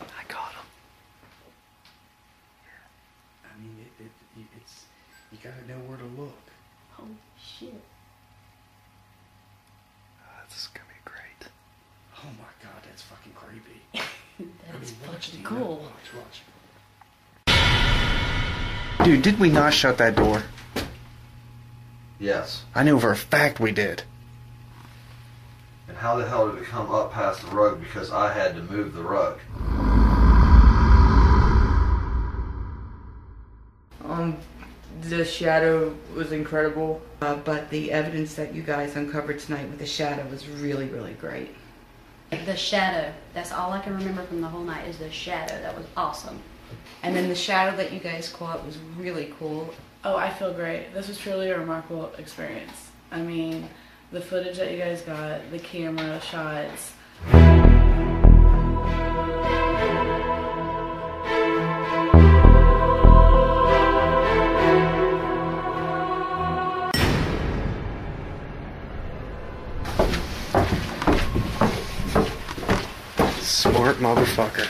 [0.00, 0.64] I got him.
[3.44, 4.84] I mean, it, it, it's
[5.30, 6.34] you gotta know where to look.
[7.00, 7.04] Oh
[7.40, 7.82] shit.
[10.22, 11.50] Ah, this is gonna be great.
[12.16, 13.32] Oh my god, that's fucking
[15.30, 15.44] creepy.
[15.44, 15.76] That's I mean, watch fucking the- cool.
[15.76, 16.24] Watch,
[18.96, 19.06] watch.
[19.06, 20.42] Dude, did we not shut that door?
[22.18, 22.64] Yes.
[22.74, 24.02] I knew for a fact we did.
[25.88, 28.62] And how the hell did it come up past the rug because I had to
[28.62, 29.38] move the rug?
[34.04, 34.36] Um,
[35.02, 37.00] the shadow was incredible.
[37.20, 41.14] Uh, but the evidence that you guys uncovered tonight with the shadow was really, really
[41.14, 41.54] great.
[42.30, 43.12] The shadow.
[43.34, 45.60] That's all I can remember from the whole night is the shadow.
[45.60, 46.40] That was awesome.
[47.02, 49.72] And then the shadow that you guys caught was really cool.
[50.04, 50.92] Oh, I feel great.
[50.94, 52.90] This was truly a remarkable experience.
[53.10, 53.68] I mean,
[54.12, 56.92] the footage that you guys got, the camera shots.
[73.98, 74.66] Motherfucker.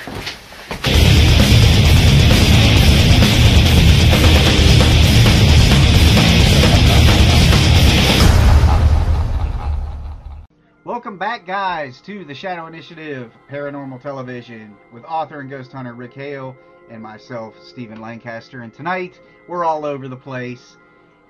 [10.84, 16.14] Welcome back, guys, to the Shadow Initiative Paranormal Television with author and ghost hunter Rick
[16.14, 16.56] Hale
[16.90, 18.62] and myself, Stephen Lancaster.
[18.62, 20.78] And tonight, we're all over the place.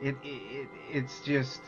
[0.00, 1.60] It, it, it it's just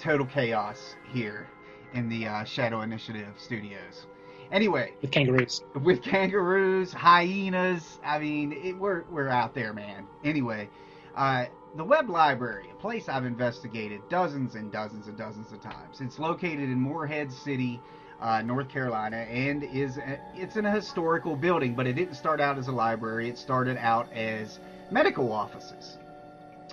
[0.00, 1.46] total chaos here
[1.94, 4.06] in the uh, Shadow Initiative studios.
[4.52, 5.62] Anyway, with kangaroos.
[5.82, 7.98] with kangaroos, hyenas.
[8.04, 10.06] I mean, it, we're we're out there, man.
[10.24, 10.68] Anyway,
[11.16, 16.00] uh, the Webb Library, a place I've investigated dozens and dozens and dozens of times.
[16.00, 17.80] It's located in Morehead City,
[18.20, 21.74] uh, North Carolina, and is a, it's in a historical building.
[21.74, 23.28] But it didn't start out as a library.
[23.28, 24.58] It started out as
[24.90, 25.98] medical offices.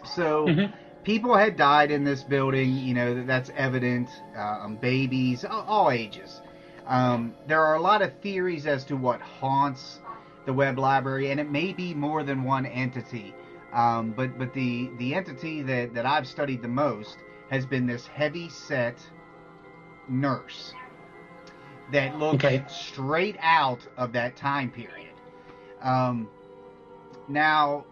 [0.06, 0.48] So.
[0.48, 0.74] Mhm.
[1.04, 4.08] People had died in this building, you know, that's evident.
[4.38, 6.40] Um, babies, all, all ages.
[6.88, 10.00] Um, there are a lot of theories as to what haunts
[10.46, 13.34] the Webb library, and it may be more than one entity.
[13.74, 17.18] Um, but but the the entity that, that I've studied the most
[17.50, 18.98] has been this heavy set
[20.08, 20.74] nurse
[21.92, 22.64] that looks Okay.
[22.68, 25.14] straight out of that time period.
[25.82, 26.30] Um,
[27.28, 27.86] now,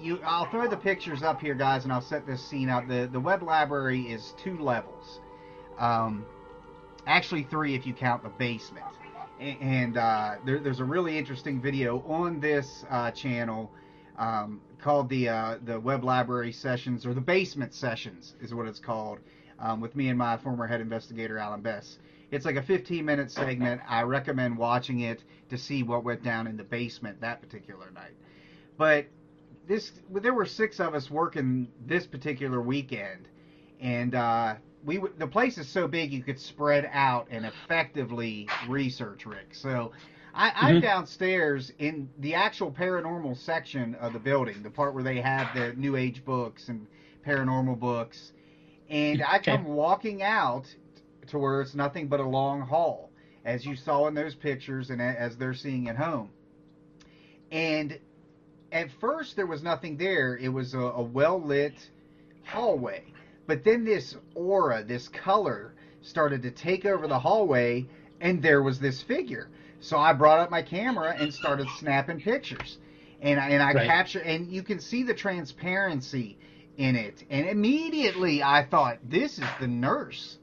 [0.00, 2.86] you I'll throw the pictures up here, guys, and I'll set this scene up.
[2.88, 5.20] The the Webb library is two levels.
[5.78, 6.24] Um,
[7.08, 8.84] actually three if you count the basement.
[9.40, 13.72] And uh, there, there's a really interesting video on this uh, channel
[14.18, 18.80] um, called the uh, the Webb Library Sessions or the Basement Sessions is what it's
[18.80, 19.20] called,
[19.60, 21.98] um, with me and my former head investigator Alan Bess.
[22.30, 23.80] It's like a 15 minute segment.
[23.88, 28.14] I recommend watching it to see what went down in the basement that particular night.
[28.76, 29.06] But
[29.68, 33.28] this there were six of us working this particular weekend,
[33.80, 38.52] and uh, we w- the place is so big you could spread out and effectively
[38.60, 39.54] research Rick.
[39.54, 39.92] So
[40.34, 40.82] I, I'm Mhm.
[40.82, 45.72] downstairs in the actual paranormal section of the building, the part where they have the
[45.74, 46.86] New Age books and
[47.26, 48.32] paranormal books,
[48.88, 50.74] and I come walking out
[51.28, 53.10] to where it's nothing but a long hall,
[53.44, 56.30] as you saw in those pictures and as they're seeing at home.
[57.50, 57.98] And
[58.72, 60.36] at first there was nothing there.
[60.36, 61.90] It was a, a well lit
[62.44, 63.12] hallway.
[63.48, 67.86] But then this aura, this color, started to take over the hallway,
[68.20, 69.48] and there was this figure.
[69.80, 72.76] So I brought up my camera and started snapping pictures.
[73.22, 73.86] And I, and I Right.
[73.86, 76.36] capture, and you can see the transparency
[76.76, 77.24] in it.
[77.30, 80.38] And immediately I thought, this is the nurse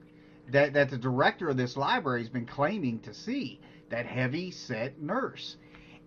[0.50, 3.60] that, that the director of this library has been claiming to see.
[3.90, 5.58] That heavy set nurse.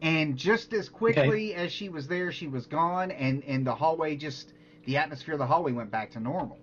[0.02, 4.16] And just as quickly as she was there, she was gone, and, and the hallway
[4.16, 4.52] just,
[4.84, 6.58] the atmosphere of the hallway went back to normal.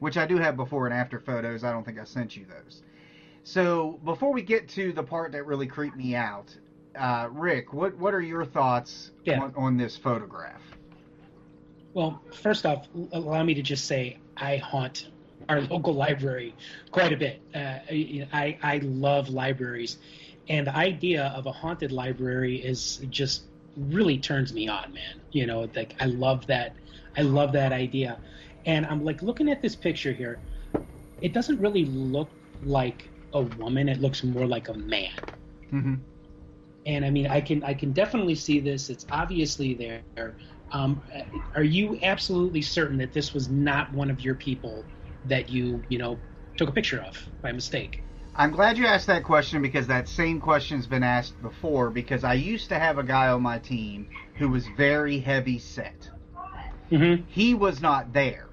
[0.00, 1.64] Which I do have before and after photos.
[1.64, 2.82] I don't think I sent you those.
[3.44, 6.54] So before we get to the part that really creeped me out,
[6.96, 9.40] uh, Rick, what, what are your thoughts Yeah.
[9.40, 10.62] on, on this photograph?
[11.94, 15.08] Well, first off, allow me to just say I haunt
[15.48, 16.54] our local library
[16.90, 17.40] quite a bit.
[17.54, 17.78] Uh,
[18.32, 19.98] I, I love libraries,
[20.48, 23.44] and the idea of a haunted library is just
[23.76, 25.20] really turns me on, man.
[25.32, 26.74] You know, like I love that.
[27.16, 28.18] I love that idea,
[28.68, 30.44] and I'm like looking at this picture here.
[31.22, 33.90] It doesn't really look like a woman.
[33.90, 35.12] It looks more like a man
[35.72, 35.96] Mm-hmm.
[36.86, 38.90] and I mean, I can I can definitely see this.
[38.90, 40.36] It's obviously there.
[40.72, 41.02] Um,
[41.54, 44.86] are you absolutely certain that this was not one of your people
[45.26, 46.22] that you you know
[46.56, 48.04] took a picture of by mistake?
[48.36, 51.90] I'm glad you asked that question because that same question's been asked before.
[51.90, 56.10] Because I used to have a guy on my team who was very heavy set.
[56.90, 57.24] Mm-hmm.
[57.28, 58.47] He was not there.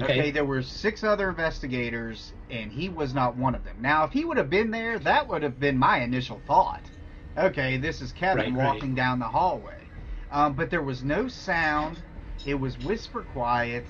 [0.00, 0.04] Okay.
[0.04, 3.76] Okay, there were six other investigators, and he was not one of them.
[3.80, 6.90] Now, if he would have been there, that would have been my initial thought.
[7.36, 8.74] Okay, this is Kevin Right, right.
[8.74, 9.90] walking down the hallway.
[10.30, 11.98] um, but there was no sound.
[12.46, 13.86] It was whisper quiet,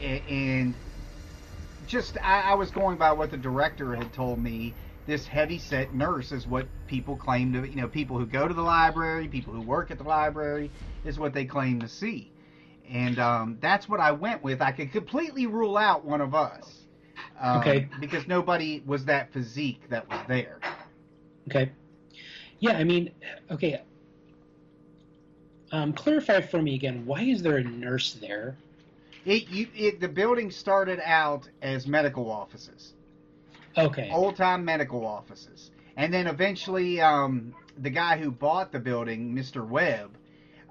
[0.00, 0.74] and
[1.86, 4.74] just I, I was going by what the director had told me.
[5.06, 8.52] This heavy set nurse is what people claim to, you know, people who go to
[8.52, 10.70] the library, people who work at the library,
[11.04, 12.30] is what they claim to see.
[12.90, 14.62] And um, that's what I went with.
[14.62, 16.86] I could completely rule out one of us.
[17.40, 17.88] Um, Okay.
[18.00, 20.60] Because nobody was that physique that was there.
[21.48, 21.72] Okay.
[22.60, 23.12] Yeah, I mean,
[23.50, 23.82] okay.
[25.70, 27.04] Um, clarify for me again.
[27.06, 28.56] Why is there a nurse there?
[29.24, 32.94] It, you, it, the building started out as medical offices.
[33.76, 34.10] Okay.
[34.12, 35.70] Old time medical offices.
[35.96, 39.66] And then eventually, um, the guy who bought the building, Mr.
[39.66, 40.16] Webb,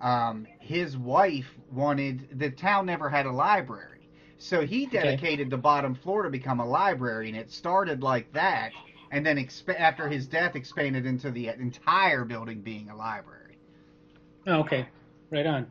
[0.02, 4.10] um, his wife wanted, the town never had a library.
[4.40, 8.72] So he dedicated the bottom floor to become a library, and it started like that.
[9.12, 13.58] And then exp- after his death, expanded into the entire building being a library.
[14.46, 14.86] Oh, okay.
[15.32, 15.68] Right on.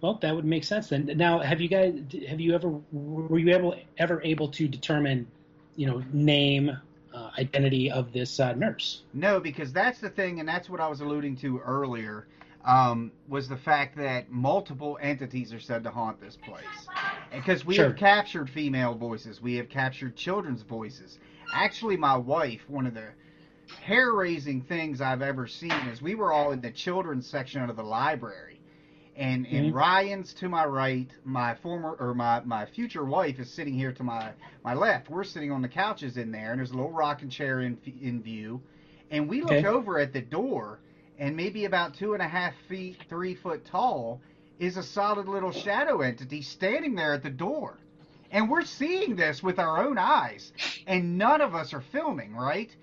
[0.00, 1.10] Well, that would make sense then.
[1.16, 1.94] Now, have you guys
[2.28, 5.26] have you ever were you able ever able to determine,
[5.74, 6.76] you know, name,
[7.12, 9.02] uh, identity of this uh, nurse?
[9.12, 12.28] No, because that's the thing, and that's what I was alluding to earlier,
[12.68, 16.90] um, was the fact that multiple entities are said to haunt this place.
[17.32, 17.88] Because we Sure.
[17.88, 21.18] have captured female voices, we have captured children's voices.
[21.52, 23.08] Actually, my wife, one of the
[23.82, 27.76] hair raising things I've ever seen is we were all in the children's section of
[27.76, 28.60] the library.
[29.16, 29.74] And, and Mhm.
[29.74, 34.04] Ryan's to my right, my former or my, my future wife is sitting here to
[34.04, 34.32] my,
[34.64, 35.10] my left.
[35.10, 38.22] We're sitting on the couches in there, and there's a little rocking chair in in
[38.22, 38.62] view.
[39.10, 39.64] And we look Okay.
[39.64, 40.80] over at the door,
[41.18, 44.20] and maybe about two and a half feet, three foot tall,
[44.58, 47.78] is a solid little shadow entity standing there at the door.
[48.30, 50.52] And we're seeing this with our own eyes,
[50.86, 52.74] and none of us are filming, right?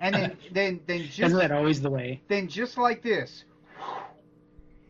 [0.00, 2.20] And then, then, then just Isn't that always the way?
[2.28, 3.44] then just like this,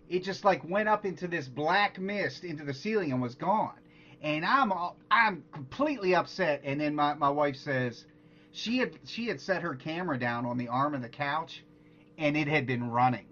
[0.09, 3.75] it just like went up into this black mist into the ceiling and was gone.
[4.23, 6.63] And I'm all, I'm completely upset.
[6.65, 8.05] And then my, my wife says
[8.51, 11.63] she had she had set her camera down on the arm of the couch,
[12.19, 13.27] and it had been running.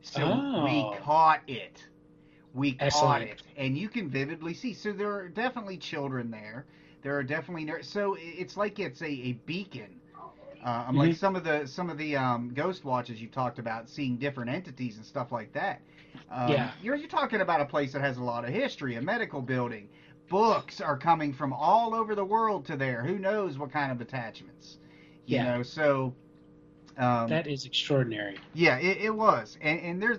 [0.00, 0.64] So Oh.
[0.64, 1.84] we caught it.
[2.54, 3.22] We caught Excellent.
[3.30, 4.72] it, and you can vividly see.
[4.72, 6.64] So there are definitely children there.
[7.02, 10.00] There are definitely ner- so it's like it's a, a beacon.
[10.64, 11.16] Uh, I'm like Mhm.
[11.16, 14.96] some of the some of the um, ghost watches you talked about, seeing different entities
[14.96, 15.80] and stuff like that.
[16.30, 16.70] Um, Yeah.
[16.82, 19.88] you're you're talking about a place that has a lot of history, a medical building.
[20.28, 23.02] Books are coming from all over the world to there.
[23.04, 24.78] Who knows what kind of attachments?
[25.26, 25.44] You Yeah.
[25.58, 26.14] know, so
[26.98, 28.38] um, That is extraordinary.
[28.54, 30.18] yeah, it, it was, and, and there's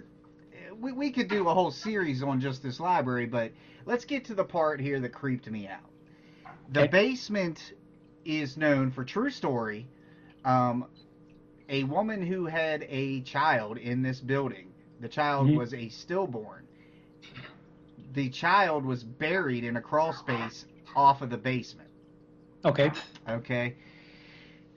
[0.80, 3.52] we, we could do a whole series on just this library, but
[3.86, 5.80] let's get to the part here that creeped me out.
[6.72, 6.88] The Okay.
[6.88, 7.74] basement
[8.26, 9.88] is known for true story.
[10.46, 10.86] Um,
[11.70, 14.72] a woman who had a child in this building.
[15.00, 15.56] The child Mhm.
[15.56, 16.66] was a stillborn.
[18.14, 20.66] The child was buried in a crawl space
[20.96, 21.90] off of the basement.
[22.66, 22.92] Okay.
[23.28, 23.76] Okay.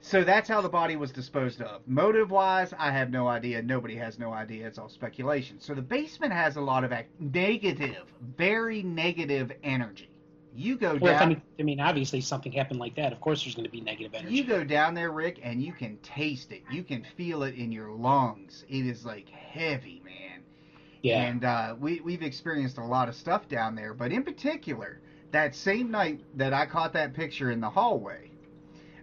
[0.05, 1.87] So that's how the body was disposed of.
[1.87, 3.61] Motive wise, I have no idea.
[3.63, 4.67] Nobody has no idea.
[4.67, 5.59] It's all speculation.
[5.61, 10.09] So the basement has a lot of ac- negative, very negative energy.
[10.53, 11.29] You go Well, if, I down.
[11.29, 13.13] mean, I mean, obviously something happened like that.
[13.13, 14.35] Of course, there's going to be negative energy.
[14.35, 16.63] You go down there, Rick, and you can taste it.
[16.69, 18.65] You can feel it in your lungs.
[18.69, 20.43] It is like heavy, man.
[21.01, 21.21] yeah.
[21.23, 25.55] And uh, we we've experienced a lot of stuff down there, but in particular, that
[25.55, 28.32] same night that I caught that picture in the hallway,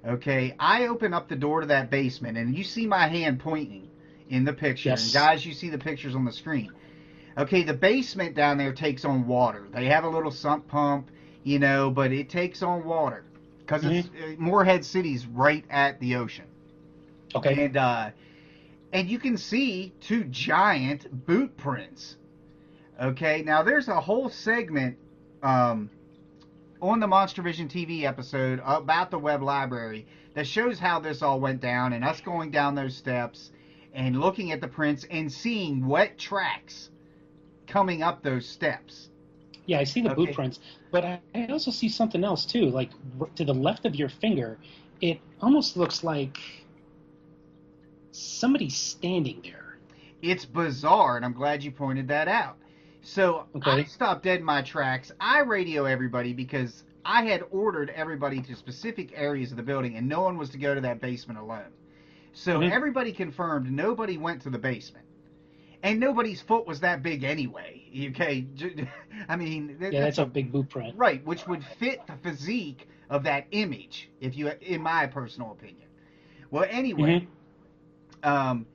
[0.06, 3.88] okay, I open up the door to that basement, and you see my hand pointing
[4.28, 4.90] in the picture.
[4.90, 5.04] Yes.
[5.04, 6.72] And guys, you see the pictures on the screen.
[7.36, 9.66] Okay, the basement down there takes on water.
[9.72, 11.10] They have a little sump pump,
[11.44, 13.24] you know, but it takes on water
[13.58, 16.46] because it's uh, Morehead City's right at the ocean.
[17.34, 17.64] okay.
[17.64, 18.10] And uh,
[18.92, 22.16] and you can see two giant boot prints.
[23.00, 24.98] Okay, now there's a whole segment
[25.42, 25.88] um,
[26.82, 31.40] on the Monster Vision TV episode about the Webb library that shows how this all
[31.40, 33.50] went down and us going down those steps
[33.92, 36.90] and looking at the prints and seeing wet tracks
[37.66, 39.10] coming up those steps.
[39.66, 40.26] Yeah, I see the Okay.
[40.26, 42.70] boot prints, but I, I also see something else too.
[42.70, 42.90] Like
[43.36, 44.58] to the left of your finger,
[45.00, 46.38] it almost looks like
[48.12, 49.78] somebody's standing there.
[50.22, 52.56] It's bizarre, and I'm glad you pointed that out.
[53.02, 53.78] So Okay.
[53.78, 55.12] I stopped dead in my tracks.
[55.20, 60.08] I radio everybody because I had ordered everybody to specific areas of the building, and
[60.08, 61.72] no one was to go to that basement alone.
[62.32, 62.70] So Mhm.
[62.70, 65.06] everybody confirmed nobody went to the basement,
[65.82, 67.82] and nobody's foot was that big anyway.
[68.10, 68.46] Okay,
[69.28, 70.94] I mean, Yeah, that's a big boot print.
[70.94, 75.88] right, which would fit the physique of that image, if you, in my personal opinion.
[76.50, 77.26] Well, anyway, Mm-hmm.
[78.22, 78.66] um,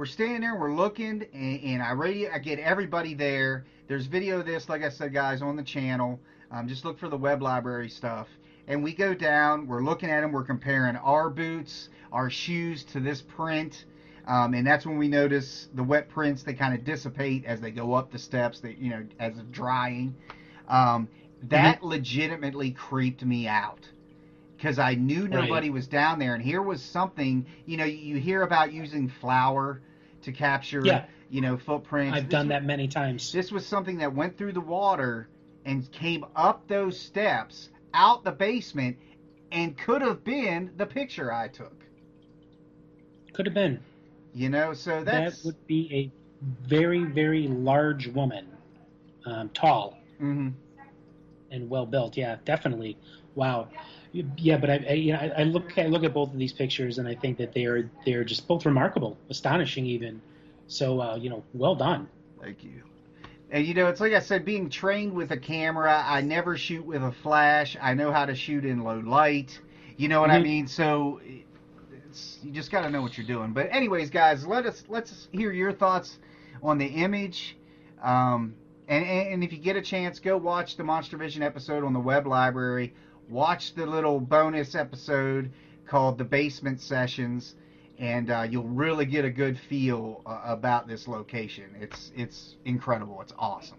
[0.00, 3.66] we're standing there, we're looking, and, and I radio, I get everybody there.
[3.86, 6.18] There's video of this, like I said, guys, on the channel.
[6.50, 8.26] Um, just look for the Webb library stuff.
[8.66, 13.00] And we go down, we're looking at them, we're comparing our boots, our shoes to
[13.00, 13.84] this print.
[14.26, 17.70] Um, and that's when we notice the wet prints, they kind of dissipate as they
[17.70, 20.14] go up the steps, they, you know, as of drying.
[20.66, 21.08] Um,
[21.50, 21.84] that Mm-hmm.
[21.84, 23.86] legitimately creeped me out
[24.56, 25.38] because I knew Right.
[25.42, 26.32] nobody was down there.
[26.34, 29.80] And here was something, you know, you hear about using flour
[30.22, 31.04] to capture, Yeah.
[31.30, 32.16] you know, footprints.
[32.16, 33.32] I've This done was- that many times.
[33.32, 35.28] This was something that went through the water
[35.64, 38.96] and came up those steps, out the basement,
[39.52, 41.84] and could have been the picture I took.
[43.32, 43.80] Could have been.
[44.32, 46.10] You know, so that's That would be a
[46.68, 48.46] very, very large woman,
[49.26, 50.52] um, tall mhm.
[51.50, 52.16] and well built.
[52.16, 52.96] Yeah, definitely.
[53.34, 53.68] Wow.
[54.12, 56.52] Yeah, but I, I, you know, I I look, I look at both of these
[56.52, 60.20] pictures, and I think that they are, they are just both remarkable, astonishing, even.
[60.66, 62.08] So, uh, you know, well done.
[62.40, 62.82] Thank you.
[63.50, 66.84] And you know, it's like I said, being trained with a camera, I never shoot
[66.84, 67.76] with a flash.
[67.80, 69.60] I know how to shoot in low light.
[69.96, 70.42] You know what I Mhm.
[70.42, 70.66] mean?
[70.66, 71.20] So
[72.08, 73.52] it's, you just got to know what you're doing.
[73.52, 76.18] But anyways, guys, let us let's hear your thoughts
[76.62, 77.56] on the image.
[78.02, 78.54] Um,
[78.88, 82.00] and and if you get a chance, go watch the Monster Vision episode on the
[82.00, 82.92] Webb library.
[83.30, 85.52] Watch the little bonus episode
[85.86, 87.54] called the Basement Sessions
[88.00, 91.66] and uh, you'll really get a good feel uh, about this location.
[91.78, 93.20] It's it's incredible.
[93.20, 93.76] It's awesome.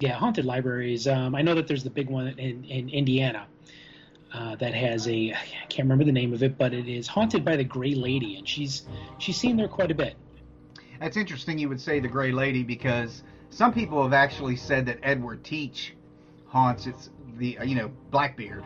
[0.00, 1.06] Yeah, haunted libraries.
[1.06, 3.46] Um, I know that there's the big one in, in Indiana
[4.34, 7.44] uh, that has a I can't remember the name of it, but it is haunted
[7.44, 8.82] by the Gray Lady, and she's
[9.18, 10.16] she's seen there quite a bit.
[10.98, 14.98] That's interesting you would say the Gray Lady because some people have actually said that
[15.04, 15.94] Edward Teach
[16.46, 18.64] haunts it's the uh, you know Blackbeard.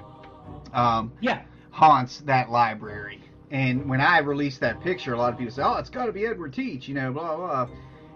[0.73, 3.21] Um, Yeah, haunts that library.
[3.51, 6.12] And when I released that picture, a lot of people say, "Oh, it's got to
[6.12, 7.69] be Edward Teach," you know, blah blah,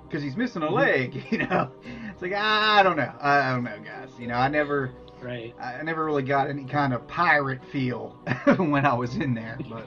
[0.07, 1.23] because he's missing a leg.
[1.31, 1.71] You know,
[2.13, 4.11] it's like I don't know, I don't know, guys.
[4.19, 4.91] You know, I never,
[5.23, 5.55] right.
[5.61, 8.19] I never really got any kind of pirate feel
[8.57, 9.59] when I was in there.
[9.69, 9.87] But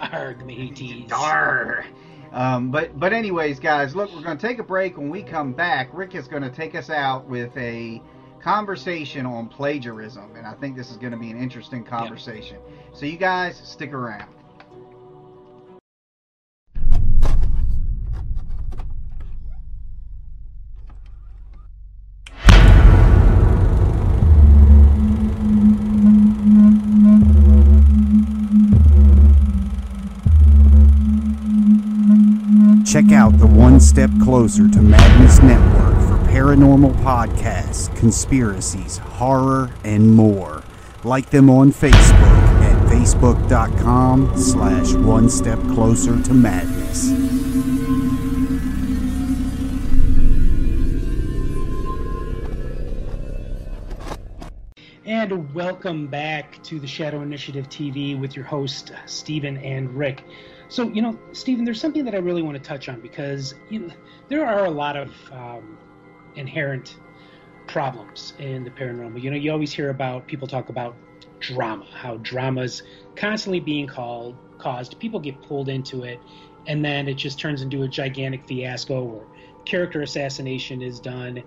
[0.12, 1.08] Arg, mateys.
[1.08, 1.84] Darr.
[2.32, 4.98] Um, but but anyways, guys, look, we're going to take a break.
[4.98, 8.02] When we come back, Rick is going to take us out with a
[8.48, 12.56] conversation on plagiarism, and I think this is going to be an interesting conversation.
[12.94, 14.30] So you guys stick around.
[32.86, 35.97] Check out the One Step Closer to Madness Network for
[36.38, 40.62] paranormal podcasts, conspiracies, horror, and more.
[41.02, 42.12] Like them on Facebook
[42.62, 47.10] at facebook.com slash one step closer to madness.
[55.04, 60.22] And welcome back to the Shadow Initiative TV with your host, Stephen and Rick.
[60.68, 63.80] So, you know, Stephen, there's something that I really want to touch on because you
[63.80, 63.94] know,
[64.28, 65.76] there are a lot of um,
[66.36, 66.96] inherent
[67.66, 69.20] problems in the paranormal.
[69.20, 70.96] You know, you always hear about people talk about
[71.40, 72.82] drama, how drama's
[73.16, 76.18] constantly being called, caused, people get pulled into it,
[76.66, 79.26] and then it just turns into a gigantic fiasco where
[79.64, 81.42] character assassination is done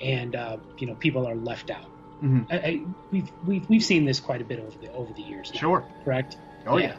[0.00, 1.90] and, uh, you know, people are left out.
[2.22, 2.46] Mhm.
[2.50, 5.50] I, I, we've, we've we've seen this quite a bit over the over the years.
[5.52, 5.88] now, Sure.
[6.04, 6.36] correct?
[6.66, 6.96] Oh yeah.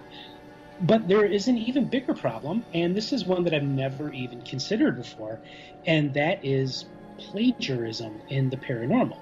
[0.79, 4.43] But there is an even bigger problem, and this is one that I've never even
[4.43, 5.41] considered before,
[5.87, 6.85] and that is
[7.17, 9.17] plagiarism in the paranormal.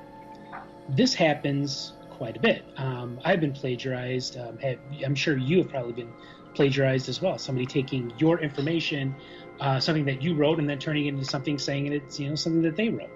[0.89, 2.63] This happens quite a bit.
[2.77, 4.37] Um, I've been plagiarized.
[4.37, 6.13] Um, have, I'm sure you have probably been
[6.53, 7.37] plagiarized as well.
[7.37, 9.15] Somebody taking your information,
[9.59, 12.35] uh, something that you wrote, and then turning it into something saying it's you know
[12.35, 13.09] something that they wrote.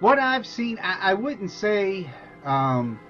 [0.00, 2.08] What I've seen, I, I wouldn't say.
[2.44, 3.00] Um,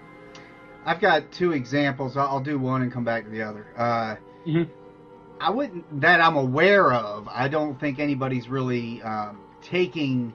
[0.84, 2.16] I've got two examples.
[2.16, 3.66] I'll, I'll do one and come back to the other.
[3.76, 4.68] Uh, Mhm.
[5.40, 7.28] I wouldn't that I'm aware of.
[7.28, 9.38] I don't think anybody's really um,
[9.70, 10.32] taking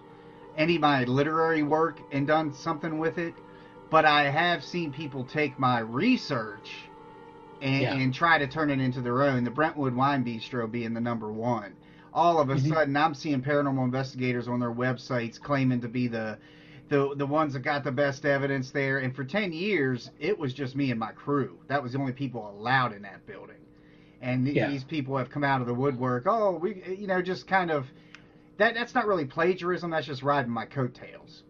[0.58, 3.34] any of my literary work and done something with it.
[3.90, 6.72] But I have seen people take my research
[7.62, 7.96] and, Yeah.
[7.96, 9.44] and try to turn it into their own.
[9.44, 11.74] The Brentwood Wine Bistro being the number one.
[12.14, 12.68] All of a Mhm.
[12.70, 16.38] sudden, I'm seeing paranormal investigators on their websites claiming to be the
[16.90, 18.98] the the ones that got the best evidence there.
[18.98, 21.58] And for ten years, it was just me and my crew.
[21.68, 23.56] That was the only people allowed in that building.
[24.22, 24.68] And th- Yeah.
[24.70, 26.24] these people have come out of the woodwork.
[26.28, 27.90] Oh, we, you know, just kind of
[28.58, 28.74] that.
[28.74, 29.92] That's not really plagiarism.
[29.92, 31.44] That's just riding my coattails.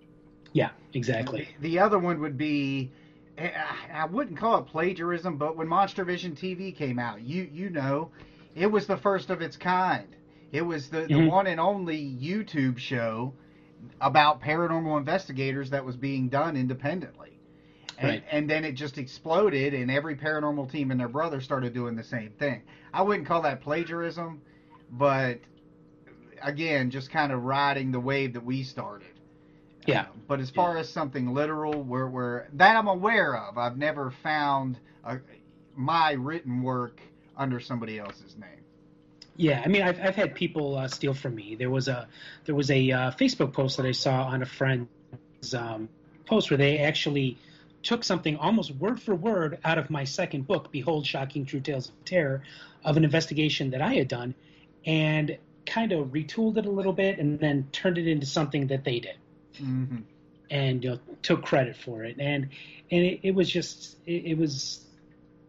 [0.54, 1.48] Yeah, exactly.
[1.60, 2.92] The other one would be,
[3.38, 8.12] I wouldn't call it plagiarism, but when Monster Vision TV came out, you you know,
[8.54, 10.14] It was the first of its kind.
[10.52, 11.30] It was the, the Mhm.
[11.30, 13.34] one and only YouTube show
[14.02, 17.40] about paranormal investigators that was being done independently.
[17.98, 18.24] And, Right.
[18.30, 22.04] and then it just exploded, and every paranormal team and their brother started doing the
[22.04, 22.64] same thing.
[22.94, 24.42] I wouldn't call that plagiarism,
[24.92, 25.40] but
[26.44, 29.08] again, just kind of riding the wave that we started.
[29.86, 30.02] Yeah.
[30.02, 34.12] Uh, but as far as something literal, where where that I'm aware of, I've never
[34.12, 35.20] found a,
[35.76, 37.02] my written work
[37.36, 38.50] under somebody else's name.
[39.38, 41.56] Yeah, I mean, I've, I've had people uh, steal from me.
[41.56, 42.08] There was a
[42.46, 45.90] there was a uh, Facebook post that I saw on a friend's um,
[46.26, 47.38] post where they actually
[47.82, 51.90] took something almost word for word out of my second book, Behold, Shocking True Tales
[51.90, 52.44] of Terror,
[52.84, 54.36] of an investigation that I had done,
[54.86, 55.38] and
[55.72, 59.00] kind of retooled it a little bit, and then turned it into something that they
[59.00, 59.16] did,
[59.62, 59.98] Mm-hmm.
[60.50, 62.18] and you know, took credit for it.
[62.20, 62.50] And
[62.92, 64.86] and it, it was just it, it was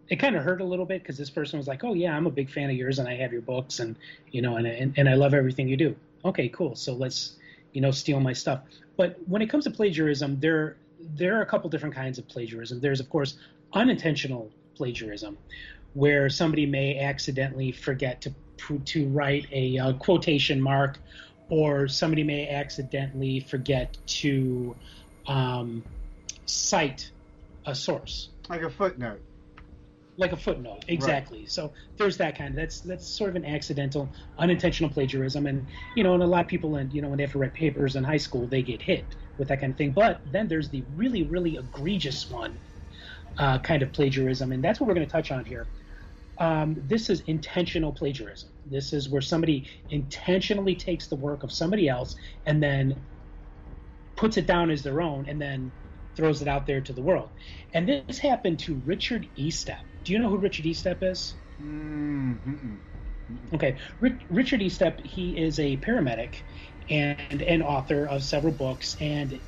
[0.09, 2.27] it kind of hurt a little bit because this person was like, "Oh yeah, I'm
[2.27, 3.97] a big fan of yours, and I have your books, and
[4.31, 6.77] you know, and, and and I love everything you do." Okay, cool.
[6.77, 7.37] So let's
[7.73, 8.61] you know steal my stuff.
[8.97, 12.81] But when it comes to plagiarism, there there are a couple different kinds of plagiarism.
[12.81, 13.37] There's of course
[13.73, 15.39] unintentional plagiarism,
[15.95, 18.35] where somebody may accidentally forget to
[18.85, 20.99] to write a uh, quotation mark,
[21.49, 24.75] or somebody may accidentally forget to
[25.27, 25.83] um,
[26.47, 27.11] cite
[27.67, 28.31] a source.
[28.49, 29.21] Like a footnote.
[30.19, 31.47] like a footnote exactly.
[31.47, 34.09] So there's that kind of that's that's sort of an accidental
[34.39, 37.23] unintentional plagiarism and you know and a lot of people and you know when they
[37.25, 39.07] have to write papers in high school they get hit
[39.39, 39.93] with that kind of thing.
[39.93, 42.59] But then there's the really really egregious one
[43.39, 45.67] uh, kind of plagiarism and that's what we're going to touch on here.
[46.39, 51.89] Um, this is intentional plagiarism this is where somebody intentionally takes the work of somebody
[51.89, 52.15] else
[52.47, 53.07] and then
[54.17, 55.73] puts it down as their own and then
[56.17, 57.31] throws it out there to the world.
[57.73, 59.81] And this happened to Richard Estep.
[60.05, 61.35] Do you know who Richard Estep is?
[61.61, 62.77] Mm-hmm.
[63.55, 66.35] Okay, Rich, Richard Estep, he is a paramedic
[66.91, 69.41] and an author of several books, and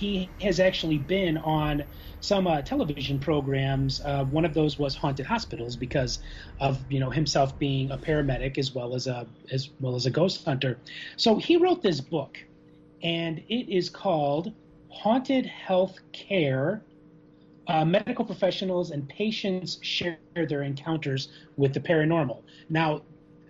[0.00, 1.84] he has actually been on
[2.20, 4.00] some uh, television programs.
[4.00, 6.20] Uh, one of those was Haunted Hospitals because
[6.58, 10.10] of you know himself being a paramedic as well as a as well as a
[10.10, 10.78] ghost hunter.
[11.16, 12.38] So he wrote this book,
[13.02, 14.52] and it is called
[14.88, 16.82] Haunted Health Care.
[17.68, 22.42] Uh, medical professionals and patients share their encounters with the paranormal.
[22.68, 23.02] Now,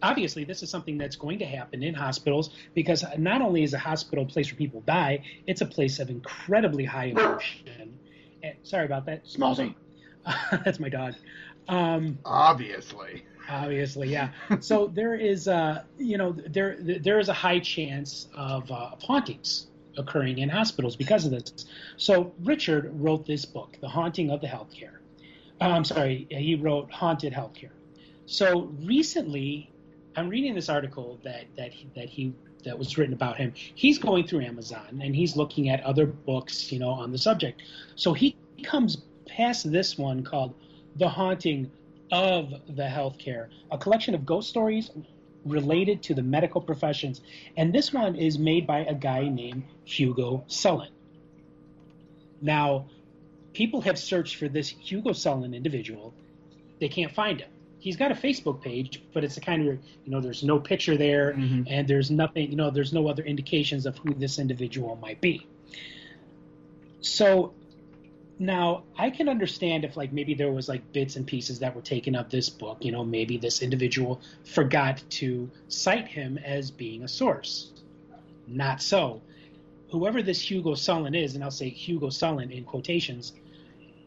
[0.03, 3.79] obviously, this is something that's going to happen in hospitals because not only is a
[3.79, 7.97] hospital a place where people die, it's a place of incredibly high emotion.
[8.43, 9.75] And, sorry about that, Smallsy.
[10.65, 11.15] that's my dog.
[11.69, 13.25] Um, Obviously.
[13.49, 14.31] obviously, yeah.
[14.61, 19.67] so there is, uh, you know, there there is a high chance of, uh, hauntings
[19.97, 21.67] occurring in hospitals because of this.
[21.97, 24.99] So Richard wrote this book, The Haunting of the Healthcare.
[25.61, 27.71] Uh, I'm sorry, he wrote Haunted Healthcare.
[28.27, 29.71] So recently,
[30.17, 32.35] I'm reading this article that that he, that he
[32.65, 33.53] that was written about him.
[33.55, 37.63] He's going through Amazon and he's looking at other books, you know, on the subject.
[37.97, 40.55] So he comes past this one called
[40.97, 41.71] The Haunting
[42.13, 44.91] of the Healthcare, a collection of ghost stories
[45.45, 47.21] related to the medical professions.
[47.57, 50.91] And this one is made by a guy named Hugo Sullen.
[52.43, 52.87] Now,
[53.53, 56.13] people have searched for this Hugo Sullen individual.
[56.81, 57.51] They can't find him.
[57.81, 60.97] He's got a Facebook page, but it's a kind of, you know, there's no picture
[60.97, 61.63] there mm-hmm.
[61.67, 65.47] and there's nothing, you know, there's no other indications of who this individual might be.
[67.01, 67.55] So
[68.39, 71.83] now I can understand if like maybe there was like bits and pieces that were
[71.83, 77.03] taken of this book, you know, maybe this individual forgot to cite him as being
[77.03, 77.73] a source.
[78.47, 79.23] Not so.
[79.91, 83.33] Whoever this Hugo Sullen is, and I'll say Hugo Sullen in quotations,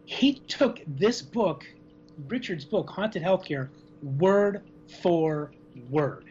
[0.06, 1.66] he took this book,
[2.28, 3.70] Richard's book, Haunted Healthcare,
[4.02, 4.62] word
[5.02, 5.52] for
[5.90, 6.26] word.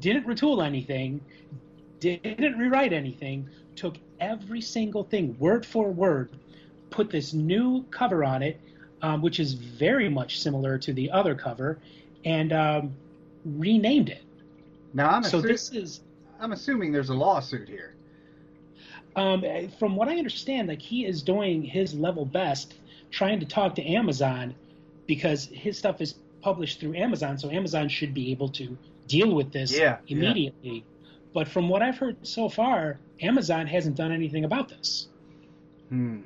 [0.00, 1.20] Didn't retool anything,
[2.00, 6.30] didn't rewrite anything, took every single thing word for word,
[6.90, 8.60] put this new cover on it,
[9.02, 11.78] um, which is very much similar to the other cover,
[12.24, 12.94] and um,
[13.44, 14.22] renamed it.
[14.92, 16.00] Now I'm so assu- this is
[16.40, 17.94] I'm assuming there's a lawsuit here.
[19.16, 19.44] um,
[19.78, 22.74] from what I understand, like he is doing his level best
[23.14, 24.54] trying to talk to Amazon
[25.06, 29.52] because his stuff is published through Amazon, so Amazon should be able to deal with
[29.52, 30.16] this Yeah, yeah.
[30.16, 30.84] immediately.
[31.32, 35.08] But from what I've heard so far, Amazon hasn't done anything about this.
[35.90, 36.22] Hmm.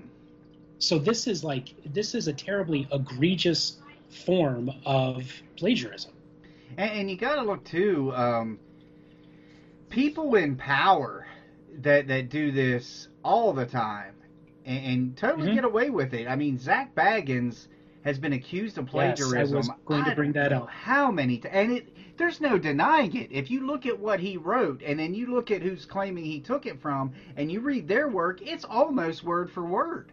[0.78, 3.78] So this is like this is a terribly egregious
[4.24, 6.12] form of plagiarism.
[6.78, 8.12] And, and you got to look too.
[8.14, 8.58] Um,
[9.90, 11.26] people in power
[11.80, 14.14] that that do this all the time
[14.68, 15.54] and, and totally Mhm.
[15.54, 16.28] get away with it.
[16.28, 17.66] I mean, Zak Bagans
[18.04, 19.38] has been accused of plagiarism.
[19.38, 20.68] Yes, I was going to bring that up.
[20.68, 21.38] How many?
[21.38, 23.30] T- and it there's no denying it.
[23.30, 26.40] If you look at what he wrote, and then you look at who's claiming he
[26.40, 30.10] took it from, and you read their work, it's almost word for word.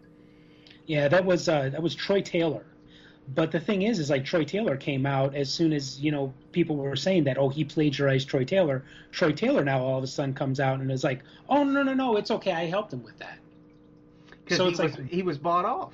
[0.86, 2.66] Yeah, that was uh, that was Troy Taylor.
[3.34, 6.34] But the thing is, is like Troy Taylor came out as soon as you know
[6.52, 8.84] people were saying that oh he plagiarized Troy Taylor.
[9.12, 11.94] Troy Taylor now all of a sudden comes out and is like oh no no
[11.94, 13.40] no it's okay I helped him with that.
[14.46, 15.94] Because So he it's was like- he was bought off.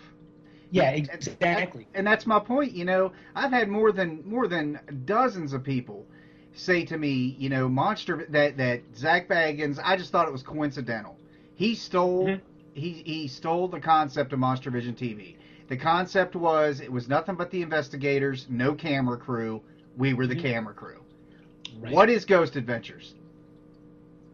[0.69, 1.87] Yeah, exactly.
[1.93, 2.71] And that's my point.
[2.73, 6.05] You know, I've had more than more than dozens of people
[6.53, 9.79] say to me, you know, monster that that Zak Bagans.
[9.83, 11.17] I just thought it was coincidental.
[11.55, 12.45] He stole Mm-hmm.
[12.73, 15.35] he he stole the concept of Monster Vision TV.
[15.67, 19.61] The concept was it was nothing but the investigators, no camera crew.
[19.97, 20.41] We were the Mhm.
[20.41, 20.99] camera crew.
[21.81, 21.93] Right.
[21.93, 23.13] What is Ghost Adventures?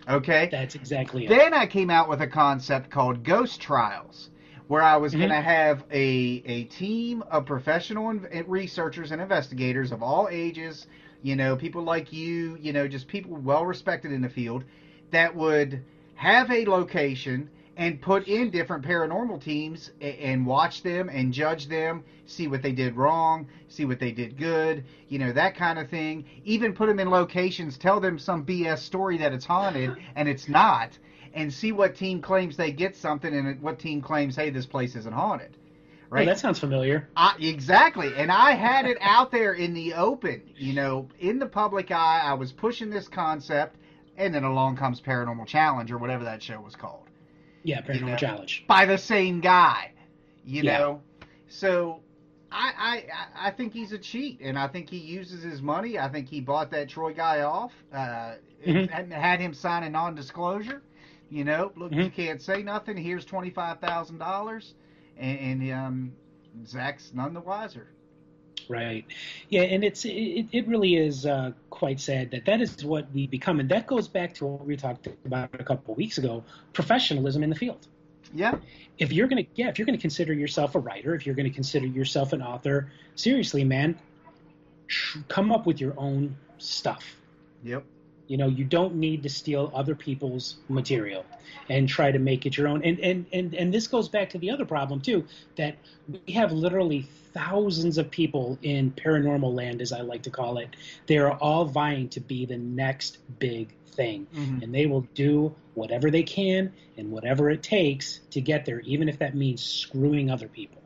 [0.10, 0.48] Okay.
[0.52, 1.30] That's exactly it.
[1.30, 4.30] Then I came out with a concept called Ghost Trials,
[4.68, 5.18] where I was Mhm.
[5.18, 10.88] going to have a, a team of professional in- researchers and investigators of all ages,
[11.24, 14.64] you know, people like you, you know, just people well respected in the field,
[15.12, 15.82] that would
[16.16, 22.04] have a location and put in different paranormal teams and, watch them and judge them,
[22.26, 25.88] see what they did wrong, see what they did good, you know, that kind of
[25.88, 26.26] thing.
[26.44, 30.50] Even put them in locations, tell them some BS story that it's haunted and it's
[30.50, 30.98] not,
[31.36, 34.96] and see what team claims they get something and what team claims, hey, this place
[34.96, 35.52] isn't haunted.
[35.56, 35.60] Oh,
[36.10, 36.26] Right?
[36.26, 37.08] that sounds familiar.
[37.16, 38.14] I, exactly.
[38.16, 42.22] And I had it out there in the open, you know, in the public eye.
[42.24, 43.76] I was pushing this concept,
[44.16, 47.07] and then along comes Paranormal Challenge or whatever that show was called
[47.68, 48.64] Yeah, Paranormal You know, Challenge.
[48.68, 49.92] by the same guy,
[50.46, 50.78] you Yeah.
[50.80, 51.02] know.
[51.50, 52.02] So
[52.50, 53.04] I,
[53.36, 56.00] I I- think he's a cheat, and I think he uses his money.
[56.00, 58.90] I think he bought that Troy guy off, uh, Mhm.
[58.94, 60.82] and had him sign a non-disclosure.
[61.30, 62.14] You know, look, you Mhm.
[62.14, 62.96] can't say nothing.
[62.96, 64.74] Here's twenty five thousand dollars,
[65.18, 66.14] and, and um,
[66.66, 67.90] Zak's none the wiser.
[68.70, 69.06] Right.
[69.50, 73.28] Yeah, and it's it, it really is uh, quite sad that that is what we
[73.28, 76.44] become, and that goes back to what we talked about a couple of weeks ago:
[76.74, 77.88] professionalism in the field.
[78.34, 78.56] Yeah,
[78.98, 81.86] If you're gonna, yeah, if you're gonna consider yourself a writer, if you're gonna consider
[81.86, 83.98] yourself an author, seriously, man,
[84.88, 87.16] tr- come up with your own stuff.
[87.64, 87.86] yep.
[88.28, 91.26] You know, you don't need to steal other people's material
[91.70, 92.84] and try to make it your own.
[92.84, 95.78] And and and and this goes back to the other problem too that
[96.26, 97.08] we have literally
[97.38, 100.76] thousands of people in paranormal land, as I like to call it.
[101.06, 104.64] They are all vying to be the next big thing, Mhm.
[104.64, 109.08] and they will do whatever they can and whatever it takes to get there, even
[109.08, 110.82] if that means screwing other people.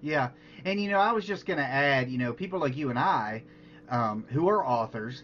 [0.00, 0.30] Yeah,
[0.64, 2.98] and you know, I was just going to add, you know, people like you and
[2.98, 3.42] I,
[3.90, 5.22] um, who are authors,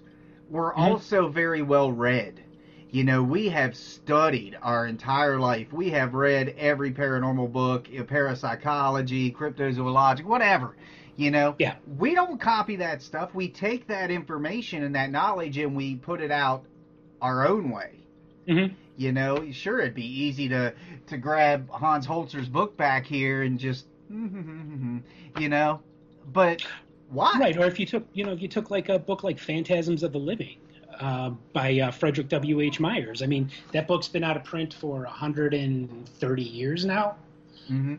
[0.50, 0.78] we're Mhm.
[0.78, 2.42] also very well read.
[2.91, 5.72] You know, we have studied our entire life.
[5.72, 10.76] We have read every paranormal book, parapsychology, cryptozoology, whatever.
[11.16, 11.76] You know, Yeah.
[11.99, 13.34] we don't copy that stuff.
[13.34, 16.64] We take that information and that knowledge and we put it out
[17.20, 17.93] our own way.
[18.47, 18.74] Mm-hmm.
[18.99, 20.72] You know, sure, it'd be easy to
[21.09, 25.80] to grab Hans Holzer's book back here and just, you know,
[26.32, 26.62] but
[27.11, 27.37] why?
[27.39, 30.03] Right, or if you took, you know, if you took like a book like Phantasms
[30.03, 30.57] of the Living
[31.01, 32.61] uh, by uh, Frederick W.
[32.61, 32.80] H.
[32.80, 33.22] Myers.
[33.22, 37.16] I mean, that book's been out of print for 130 years now.
[37.68, 37.94] hmm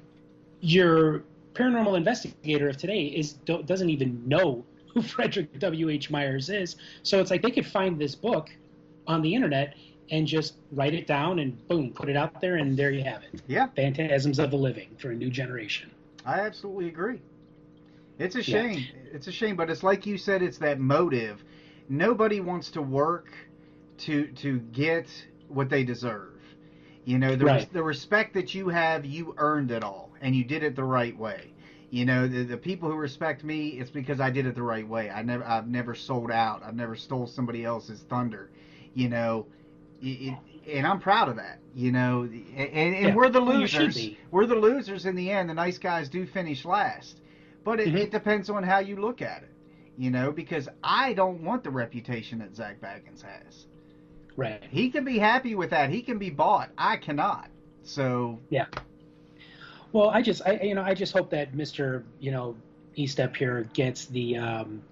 [0.61, 1.23] Your
[1.53, 5.89] paranormal investigator of today is do, doesn't even know who Frederick W.
[5.89, 6.09] H.
[6.09, 6.75] Myers is.
[7.03, 8.49] So it's like they could find this book
[9.07, 9.75] on the internet
[10.09, 13.21] and just write it down and boom, put it out there, and there you have
[13.23, 13.41] it.
[13.47, 15.91] Yeah, Phantasms of the Living for a new generation.
[16.25, 17.19] I absolutely agree.
[18.19, 18.43] It's a Yeah.
[18.69, 18.87] shame.
[19.13, 20.41] It's a shame, but it's like you said.
[20.41, 21.43] It's that motive.
[21.89, 23.29] Nobody wants to work
[23.99, 25.07] to to get
[25.47, 26.41] what they deserve.
[27.05, 30.43] You know, the res- the respect that you have, you earned it all, and you
[30.43, 31.53] did it the right way.
[31.89, 34.85] You know, the, the people who respect me, it's because I did it the right
[34.85, 35.09] way.
[35.09, 36.61] I never, I've never sold out.
[36.61, 38.49] I've never stole somebody else's thunder.
[38.93, 39.45] You know,
[40.01, 40.35] it,
[40.65, 41.59] it, and I'm proud of that.
[41.73, 43.95] You know, and, and, Yeah, we're the well, losers.
[43.95, 44.17] be.
[44.31, 45.49] We're the losers in the end.
[45.49, 47.21] The nice guys do finish last,
[47.63, 47.97] but it, Mhm.
[47.99, 49.51] it depends on how you look at it.
[49.97, 53.65] You know, because I don't want the reputation that Zak Bagans has.
[54.35, 54.63] Right.
[54.69, 55.89] He can be happy with that.
[55.89, 56.69] He can be bought.
[56.77, 57.49] I cannot.
[57.83, 58.67] So Yeah.
[59.93, 62.03] Well, I just, I, you know, I just hope that Mr.
[62.19, 62.55] You know,
[62.97, 64.83] Estep here gets the um,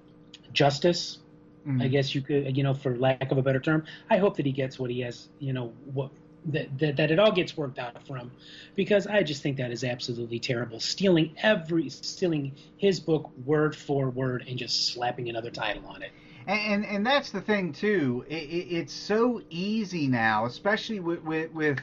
[0.54, 1.20] justice.
[1.68, 4.38] mm, I guess you could, you know, for lack of a better term, I hope
[4.38, 6.12] that he gets what he has, you know, what
[6.46, 8.32] that that, that it all gets worked out from,
[8.76, 10.80] because I just think that is absolutely terrible.
[10.80, 16.12] Stealing every, stealing his book word for word and just slapping another title on it.
[16.48, 18.26] and and, and that's the thing too.
[18.28, 21.80] It, it, it's so easy now, especially with with, with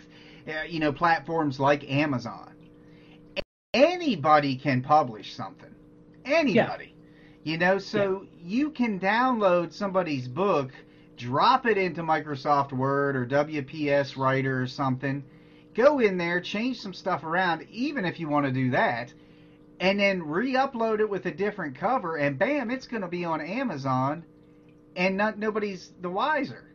[0.48, 2.54] uh, you know platforms like Amazon.
[3.74, 5.74] Anybody can publish something.
[6.24, 6.94] Anybody.
[7.44, 10.70] You know, so you can download somebody's book,
[11.22, 15.22] drop it into Microsoft Word or WPS Writer or something,
[15.74, 19.12] go in there, change some stuff around, even if you want to do that,
[19.80, 23.40] and then re-upload it with a different cover, and bam, it's going to be on
[23.40, 24.24] Amazon,
[24.96, 26.68] and not nobody's the wiser.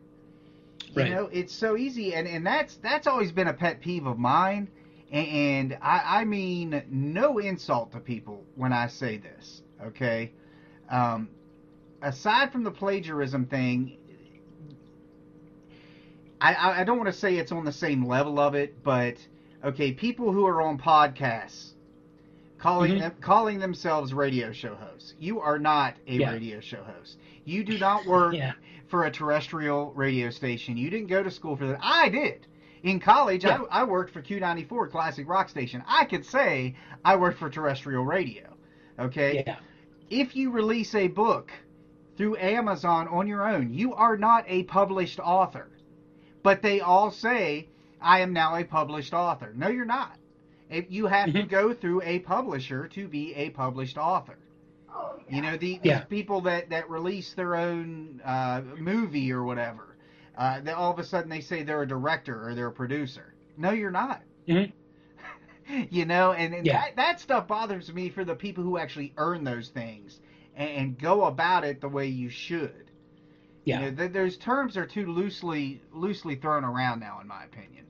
[0.94, 4.18] You know, it's so easy, and and that's that's always been a pet peeve of
[4.18, 4.68] mine,
[5.12, 9.62] and, and I, I mean no insult to people when I say this.
[9.84, 10.32] Okay,
[10.90, 11.28] um,
[12.02, 13.98] aside from the plagiarism thing,
[16.40, 19.16] I, I I don't want to say it's on the same level of it, but
[19.64, 21.72] okay, people who are on podcasts
[22.58, 23.00] calling Mhm.
[23.00, 25.14] them calling themselves radio show hosts.
[25.18, 26.32] You are not a Yeah.
[26.32, 27.18] radio show host.
[27.44, 28.52] You do not work Yeah.
[28.88, 30.76] for a terrestrial radio station.
[30.76, 31.78] You didn't go to school for that.
[31.82, 32.46] I did.
[32.82, 33.62] In college, Yeah.
[33.70, 35.82] I, I worked for Q94 Classic Rock Station.
[35.86, 38.44] I could say I worked for terrestrial radio.
[38.98, 39.42] Okay?
[39.46, 39.56] Yeah.
[40.10, 41.50] If you release a book
[42.16, 45.68] through Amazon on your own, you are not a published author.
[46.42, 47.68] But they all say,
[48.00, 49.52] I am now a published author.
[49.54, 50.16] No, you're not.
[50.70, 51.48] If you have to Mhm.
[51.48, 54.38] go through a publisher to be a published author.
[55.28, 56.04] You know, the, these Yeah.
[56.04, 59.96] people that, that release their own uh, movie or whatever,
[60.36, 63.34] uh, they, all of a sudden they say they're a director or they're a producer.
[63.56, 64.22] No, you're not.
[64.48, 64.72] Mhm.
[65.90, 66.80] you know, and, and Yeah.
[66.80, 70.20] that, that stuff bothers me for the people who actually earn those things
[70.56, 72.87] and, and go about it the way you should.
[73.68, 73.80] Yeah.
[73.80, 77.84] You know, th- those terms are too loosely loosely thrown around now, in my opinion.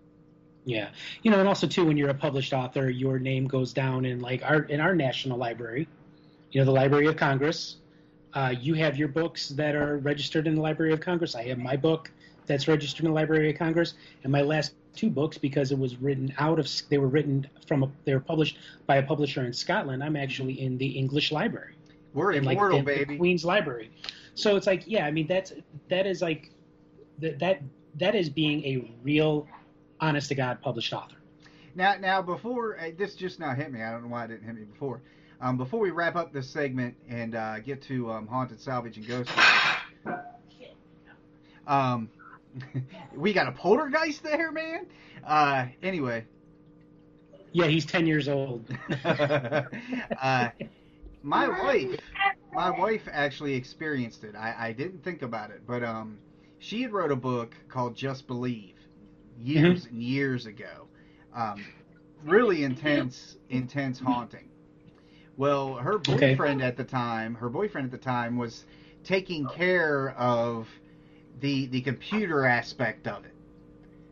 [0.65, 0.91] Yeah,
[1.23, 4.19] you know, and also too, when you're a published author, your name goes down in
[4.19, 5.87] like our in our national library,
[6.51, 7.77] you know, the Library of Congress.
[8.35, 11.37] Uh, you have your books that are registered in the Library of Congress.
[11.37, 12.11] I have my book
[12.47, 15.97] that's registered in the Library of Congress, and my last two books because it was
[15.99, 18.59] written out of they were written from a, they were published
[18.89, 20.03] by a publisher in Scotland.
[20.03, 21.77] I'm actually in the English Library.
[22.15, 23.17] We're in like immortal, the, the baby.
[23.17, 23.93] Queen's Library.
[24.39, 25.53] So it's like, yeah, I mean that's
[25.91, 26.53] that is like
[27.19, 27.61] that that
[27.97, 29.49] that is being a real,
[30.01, 31.17] honest to God published author.
[31.75, 34.45] Now, now before uh, this just now hit me, I don't know why it didn't
[34.45, 35.03] hit me before.
[35.41, 39.09] Um, before we wrap up this segment and uh, get to um, haunted salvage and
[39.09, 39.31] ghost,
[41.67, 42.09] um,
[43.17, 44.87] we got a poltergeist there, man.
[45.27, 46.25] Uh, anyway,
[47.51, 48.65] Yeah, he's ten years old.
[49.05, 50.51] uh,
[51.25, 51.99] my wife,
[52.53, 54.35] my wife actually experienced it.
[54.35, 56.19] I, I didn't think about it, but um,
[56.59, 58.77] she had wrote a book called Just Believe
[59.37, 60.89] years and years ago.
[61.35, 61.73] Um,
[62.23, 64.49] really intense, intense haunting.
[65.37, 66.39] Well, her Okay.
[66.39, 68.65] boyfriend at the time, her boyfriend at the time was
[69.05, 70.69] taking care of
[71.41, 73.35] the the computer aspect of it,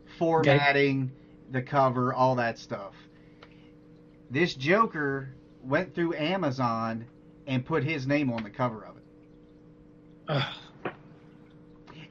[0.05, 1.11] formatting
[1.49, 2.93] the cover, all that stuff.
[4.29, 7.07] This Joker went through Amazon
[7.47, 9.03] and put his name on the cover of it.
[10.27, 10.53] Ugh.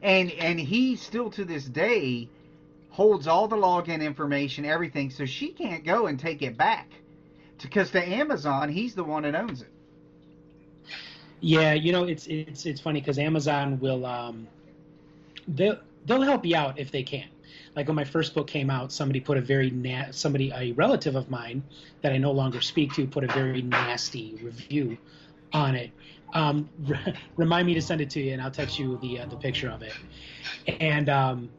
[0.03, 2.29] And and he still to this day
[2.91, 6.89] holds all the login information, everything, so she can't go and take it back.
[7.61, 9.71] Because to Amazon, he's the one that owns it.
[11.41, 14.49] Yeah, you know, it's it's it's funny because Amazon will um,
[15.47, 17.29] they'll they'll help you out if they can.
[17.75, 21.15] Like when my first book came out, somebody put a very na- somebody a relative
[21.15, 21.63] of mine
[22.01, 24.97] that I no longer speak to put a very nasty review
[25.57, 25.91] on it.
[26.33, 26.69] Um,
[27.37, 29.71] remind me to send it to you, and I'll text you the uh, the picture
[29.71, 29.95] of it.
[30.81, 31.51] And um,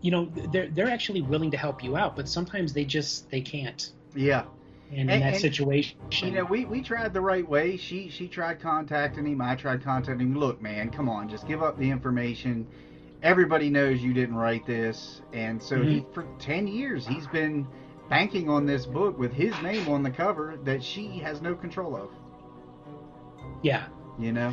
[0.00, 3.40] you know, they're they're actually willing to help you out, but sometimes they just they
[3.40, 3.90] can't.
[4.14, 4.44] Yeah.
[4.90, 7.76] And in that and, situation, You know, we, we tried the right way.
[7.76, 9.42] She she tried contacting him.
[9.42, 10.38] I tried contacting him.
[10.38, 12.66] Look, man, come on, just give up the information.
[13.22, 17.66] Everybody knows you didn't write this, and so he for ten years he's been
[18.08, 21.94] banking on this book with his name on the cover that she has no control
[21.94, 22.10] of.
[23.62, 23.86] Yeah,
[24.18, 24.52] You know.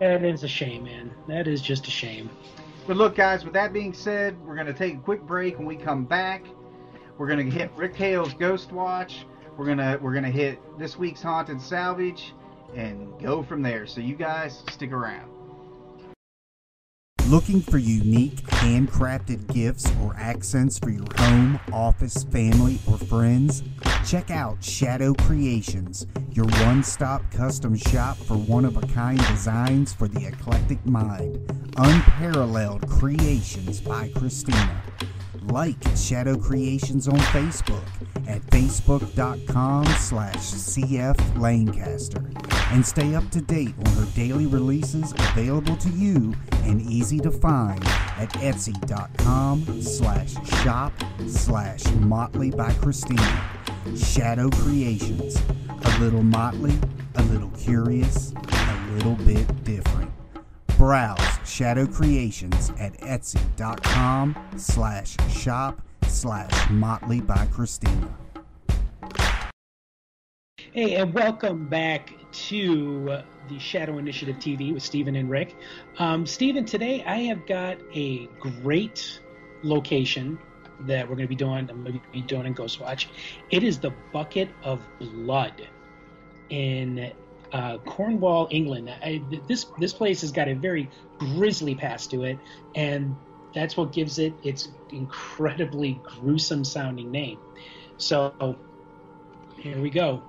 [0.00, 1.10] that is a shame, man.
[1.28, 2.30] That is just a shame.
[2.86, 5.58] But look, guys, with that being said, we're going to take a quick break.
[5.58, 6.44] When we come back,
[7.18, 9.26] we're going to hit Rick Hale's Ghost Watch.
[9.56, 12.34] We're going to we're going to hit this week's Haunted Salvage
[12.74, 13.86] and go from there.
[13.86, 15.30] So you guys stick around.
[17.28, 23.64] Looking for unique handcrafted gifts or accents for your home, office, family, or friends?
[24.06, 29.92] Check out Shadow Creations, your one stop custom shop for one of a kind designs
[29.92, 31.40] for the eclectic mind.
[31.76, 34.80] Unparalleled creations by Christina.
[35.46, 37.86] Like Shadow Creations on Facebook
[38.28, 42.24] at facebook.com slash CF Lancaster
[42.72, 46.34] and stay up to date on her daily releases available to you
[46.64, 47.82] and easy to find
[48.18, 50.92] at etsy.com slash shop
[51.26, 53.50] slash motley by Christina.
[53.96, 55.40] Shadow Creations.
[55.68, 56.78] A little motley,
[57.14, 60.15] a little curious, a little bit different.
[60.76, 68.14] Browse Shadow Creations at etsy.com slash shop slash motley by Christina.
[70.72, 75.56] Hey, and welcome back to the Shadow Initiative TV with Stephen and Rick.
[75.98, 79.20] Um, Stephen, today I have got a great
[79.62, 80.38] location
[80.80, 81.70] that we're going to be doing.
[81.70, 83.06] I'm going to be doing in Ghostwatch.
[83.50, 85.66] It is the Bucket of Blood
[86.50, 87.12] in
[87.52, 88.90] uh, Cornwall, England.
[88.90, 90.88] I, this this place has got a very
[91.18, 92.38] grisly past to it,
[92.74, 93.16] and
[93.54, 97.38] that's what gives it its incredibly gruesome sounding name.
[97.96, 98.56] So
[99.58, 100.22] here we go.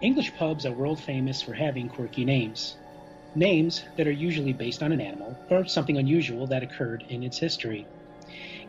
[0.00, 2.76] English pubs are world famous for having quirky names.
[3.36, 7.38] Names that are usually based on an animal or something unusual that occurred in its
[7.38, 7.84] history.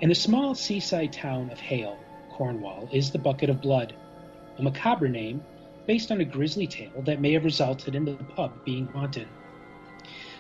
[0.02, 2.00] In the small seaside town of Hayle,
[2.32, 3.94] Cornwall, is the Bucket of Blood,
[4.58, 5.46] a macabre name
[5.86, 9.28] based on a grisly tale that may have resulted in the pub being haunted.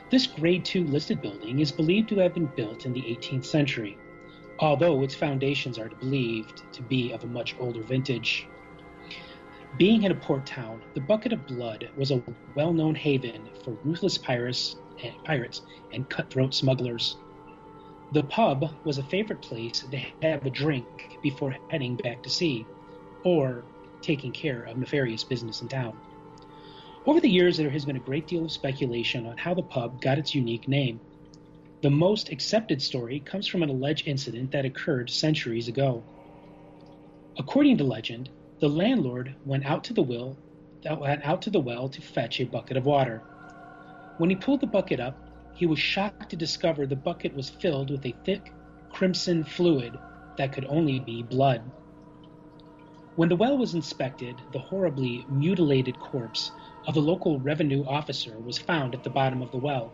[0.09, 3.95] This Grade II listed building is believed to have been built in the 18th century,
[4.59, 8.45] although its foundations are believed to be of a much older vintage.
[9.77, 12.23] Being in a port town, the Bucket of Blood was a
[12.55, 17.17] well known haven for ruthless pirates and, pirates and cutthroat smugglers.
[18.13, 20.85] The pub was a favorite place to have a drink
[21.21, 22.65] before heading back to sea,
[23.25, 23.65] or
[24.01, 25.97] taking care of nefarious business in town.
[27.05, 29.99] Over the years, there has been a great deal of speculation on how the pub
[29.99, 31.01] got its unique name.
[31.81, 36.01] The most accepted story comes from an alleged incident that occurred centuries ago.
[37.37, 38.29] According to legend,
[38.61, 40.37] the landlord went out to the well,
[40.99, 43.21] went out to the well to fetch a bucket of water.
[44.17, 45.17] When he pulled the bucket up,
[45.55, 48.53] he was shocked to discover the bucket was filled with a thick,
[48.91, 49.97] crimson fluid
[50.37, 51.61] that could only be blood.
[53.17, 56.51] When the well was inspected, the horribly mutilated corpse
[56.87, 59.91] of a local revenue officer was found at the bottom of the well.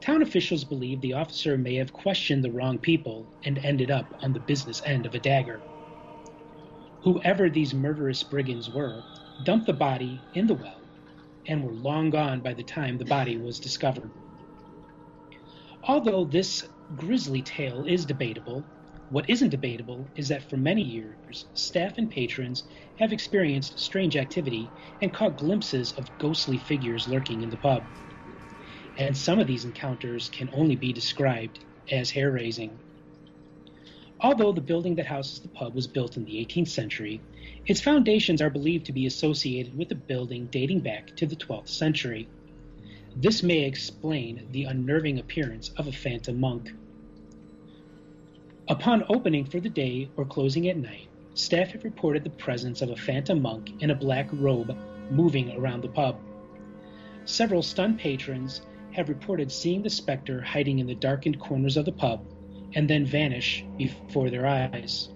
[0.00, 4.32] Town officials believe the officer may have questioned the wrong people and ended up on
[4.32, 5.60] the business end of a dagger.
[7.02, 9.04] Whoever these murderous brigands were
[9.42, 10.88] dumped the body in the well
[11.46, 14.12] and were long gone by the time the body was discovered.
[15.82, 18.66] Although this grisly tale is debatable,
[19.08, 22.64] what isn't debatable is that for many years, staff and patrons
[22.96, 27.90] have experienced strange activity and caught glimpses of ghostly figures lurking in the pub.
[28.96, 32.80] And some of these encounters can only be described as hair raising.
[34.26, 37.20] Although the building that houses the pub was built in the 18th century,
[37.64, 41.68] its foundations are believed to be associated with a building dating back to the 12th
[41.68, 42.26] century.
[43.14, 46.72] This may explain the unnerving appearance of a phantom monk.
[48.66, 52.90] Upon opening for the day or closing at night, staff have reported the presence of
[52.90, 54.76] a phantom monk in a black robe
[55.08, 56.18] moving around the pub.
[57.26, 61.92] Several stunned patrons have reported seeing the specter hiding in the darkened corners of the
[61.92, 62.26] pub
[62.74, 65.08] and then vanish before their eyes.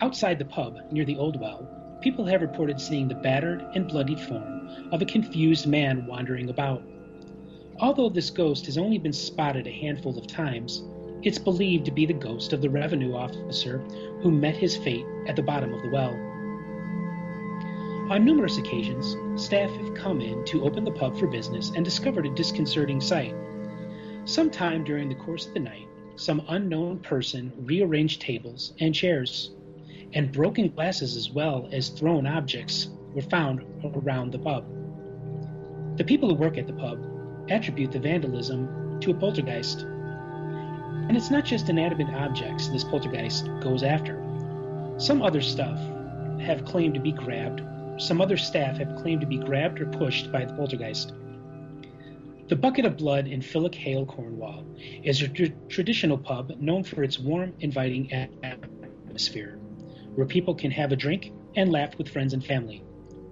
[0.00, 1.68] Outside the pub, near the old well,
[2.00, 6.82] people have reported seeing the battered and bloodied form of a confused man wandering about.
[7.78, 10.82] Although this ghost has only been spotted a handful of times,
[11.22, 13.78] it's believed to be the ghost of the revenue officer
[14.22, 16.12] who met his fate at the bottom of the well.
[18.10, 22.26] On numerous occasions, staff have come in to open the pub for business and discovered
[22.26, 23.34] a disconcerting sight.
[24.24, 29.50] Sometime during the course of the night, some unknown person rearranged tables and chairs,
[30.12, 34.64] and broken glasses as well as thrown objects were found around the pub.
[35.96, 36.98] The people who work at the pub
[37.50, 39.80] attribute the vandalism to a poltergeist.
[39.82, 44.22] And it's not just inanimate objects this poltergeist goes after.
[44.98, 45.78] Some other stuff
[46.40, 47.62] have claimed to be grabbed,
[47.98, 51.12] some other staff have claimed to be grabbed or pushed by the poltergeist.
[52.48, 54.66] The Bucket of Blood in Phillack Hayle, Cornwall,
[55.04, 58.12] is a tr- traditional pub known for its warm, inviting
[58.42, 59.58] atmosphere,
[60.16, 62.82] where people can have a drink and laugh with friends and family.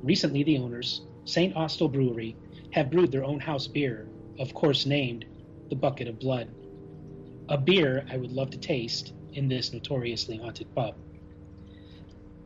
[0.03, 1.55] Recently, the owners, St.
[1.57, 2.37] Austell Brewery,
[2.71, 4.09] have brewed their own house beer,
[4.39, 5.27] of course named
[5.69, 6.49] the Bucket of Blood.
[7.49, 10.95] A beer I would love to taste in this notoriously haunted pub.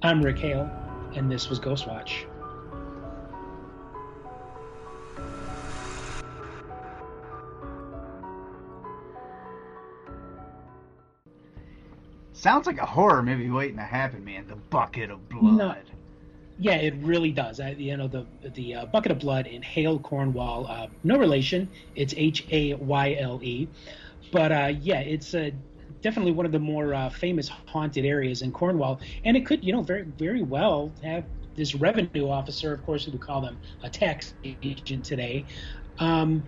[0.03, 0.71] I'm Rick Hale,
[1.15, 2.25] and this was Ghostwatch.
[12.45, 14.47] Sounds like a horror movie waiting to happen, man.
[14.47, 15.57] The bucket of blood.
[15.57, 15.75] No.
[16.59, 17.59] Yeah, it really does.
[17.59, 21.71] I, you know, the the uh, bucket of blood in Hayle Cornwall, uh, no relation.
[21.97, 23.67] It's H A Y L E,
[24.31, 25.53] but uh, yeah, it's uh,
[26.03, 29.73] definitely one of the more uh, famous haunted areas in Cornwall, and it could, you
[29.73, 31.25] know, very very well have
[31.57, 35.47] this revenue officer, of course, we would call them a tax agent today.
[35.99, 36.45] Um,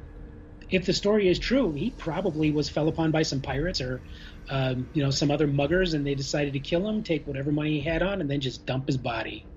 [0.70, 4.02] if the story is true, he probably was fell upon by some pirates or,
[4.50, 7.72] um, you know, some other muggers, and they decided to kill him, take whatever money
[7.72, 9.48] he had on, and then just dump his body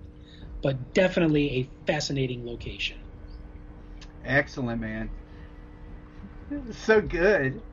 [0.61, 2.97] but definitely a fascinating location.
[4.23, 5.11] Excellent, man.
[6.51, 7.63] It was so good.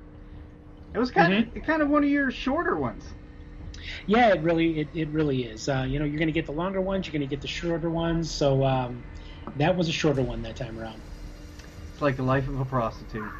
[0.94, 1.56] It was kind Mm-hmm.
[1.56, 3.14] of kind of one of your shorter ones.
[4.06, 5.68] Yeah, it really it, it really is.
[5.68, 7.48] Uh, you know, you're going to get the longer ones, you're going to get the
[7.48, 8.34] shorter ones.
[8.34, 9.04] So um,
[9.56, 11.02] that was a shorter one that time around.
[11.96, 13.32] It's like the life of a prostitute.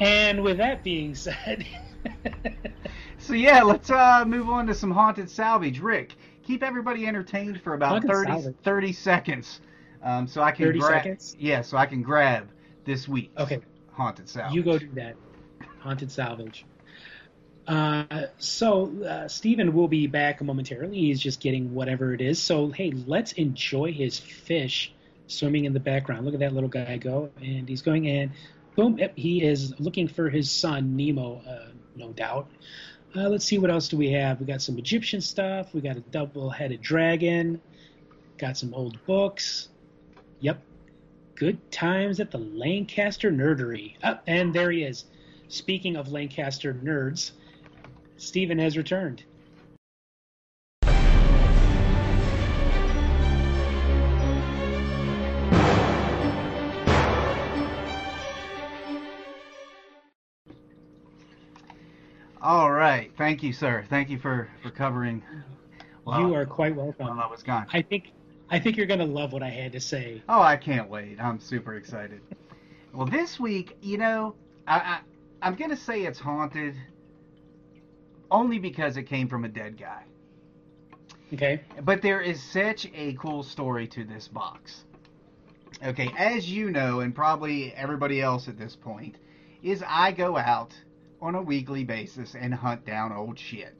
[0.00, 1.66] And with that being said,
[3.18, 5.80] So yeah, let's uh, move on to some haunted salvage.
[5.80, 6.14] Rick,
[6.44, 8.12] keep everybody entertained for about Haunted
[8.44, 9.60] 30, 30 seconds,
[10.04, 10.92] um, so I can 30 grab.
[10.92, 11.36] seconds?
[11.36, 12.50] Yeah, so I can grab
[12.84, 13.32] this week.
[13.36, 13.58] Okay.
[13.90, 14.54] Haunted salvage.
[14.54, 15.16] you go do that.
[15.80, 16.64] Haunted salvage.
[17.66, 20.96] Uh, so uh, Stephen will be back momentarily.
[20.96, 22.40] He's just getting whatever it is.
[22.40, 24.94] So hey, let's enjoy his fish
[25.26, 26.24] swimming in the background.
[26.24, 28.32] Look at that little guy go, and he's going in.
[28.76, 28.98] Boom!
[29.16, 32.48] He is looking for his son Nemo, uh, no doubt.
[33.16, 34.40] Uh, let's see what else do we have.
[34.40, 35.72] We got some Egyptian stuff.
[35.72, 37.60] We got a double-headed dragon.
[38.38, 39.68] Got some old books.
[40.40, 40.60] Yep,
[41.36, 43.94] good times at the Lancaster Nerdery.
[44.02, 45.04] Up and there he is.
[45.46, 47.32] Speaking of Lancaster nerds,
[48.16, 49.22] Stephen has returned.
[62.44, 63.10] All right.
[63.16, 63.86] Thank you, sir.
[63.88, 65.22] Thank you for for covering.
[66.06, 67.06] you are quite welcome.
[67.06, 67.66] While I was gone.
[67.72, 68.10] I think
[68.50, 70.22] I think you're gonna love what I had to say.
[70.28, 71.18] Oh, I can't wait.
[71.18, 72.20] I'm super excited.
[72.92, 74.34] Well, this week, you know,
[74.68, 75.00] I, I
[75.40, 76.74] I'm gonna say it's haunted,
[78.30, 80.02] only because it came from a dead guy.
[81.32, 81.62] Okay.
[81.82, 84.84] But there is such a cool story to this box.
[85.82, 89.16] Okay, as you know, and probably everybody else at this point,
[89.62, 90.74] is I go out
[91.24, 93.74] on a weekly basis and hunt down old shit.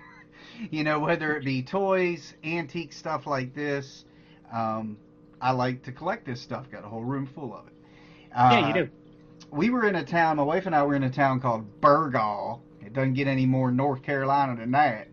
[0.70, 4.04] you know, whether it be toys, antique stuff like this.
[4.52, 4.96] Um,
[5.40, 6.70] I like to collect this stuff.
[6.70, 7.72] Got a whole room full of it.
[8.32, 8.88] yeah, you Uh, do.
[9.50, 10.36] We were in a town.
[10.36, 12.60] My wife and I were in a town called Burgaw.
[12.84, 15.08] It doesn't get any more North Carolina than that.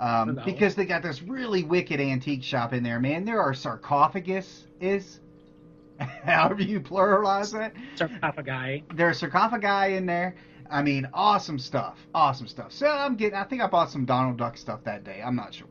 [0.00, 0.44] Um, Burgaw.
[0.44, 3.24] because they got this really wicked antique shop in there, man.
[3.24, 5.20] There are sarcophagus is,
[6.24, 7.74] however you pluralize that.
[7.94, 8.82] Sarcophagi.
[8.94, 10.34] There's sarcophagi in there.
[10.72, 11.98] I mean, awesome stuff.
[12.14, 12.72] Awesome stuff.
[12.72, 13.38] So I'm getting.
[13.38, 15.22] I think I bought some Donald Duck stuff that day.
[15.24, 15.66] I'm not sure.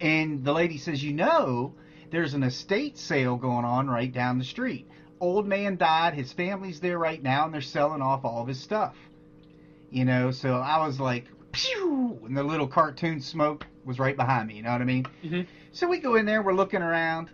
[0.00, 1.74] And the lady says, you know,
[2.10, 4.88] there's an estate sale going on right down the street.
[5.20, 6.14] Old man died.
[6.14, 8.96] His family's there right now, and they're selling off all of his stuff.
[9.90, 14.48] You know, so I was like, pew, and the little cartoon smoke was right behind
[14.48, 14.56] me.
[14.56, 15.06] You know what I mean?
[15.22, 15.46] Mhm.
[15.72, 16.42] So we go in there.
[16.42, 17.30] We're looking around.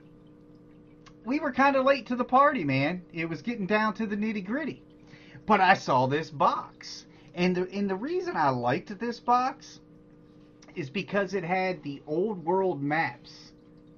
[1.25, 3.03] We were kind of late to the party, man.
[3.12, 4.83] It was getting down to the nitty gritty.
[5.49, 9.80] But I saw this box, and the and the reason I liked this box
[10.76, 13.53] is because it had the old world maps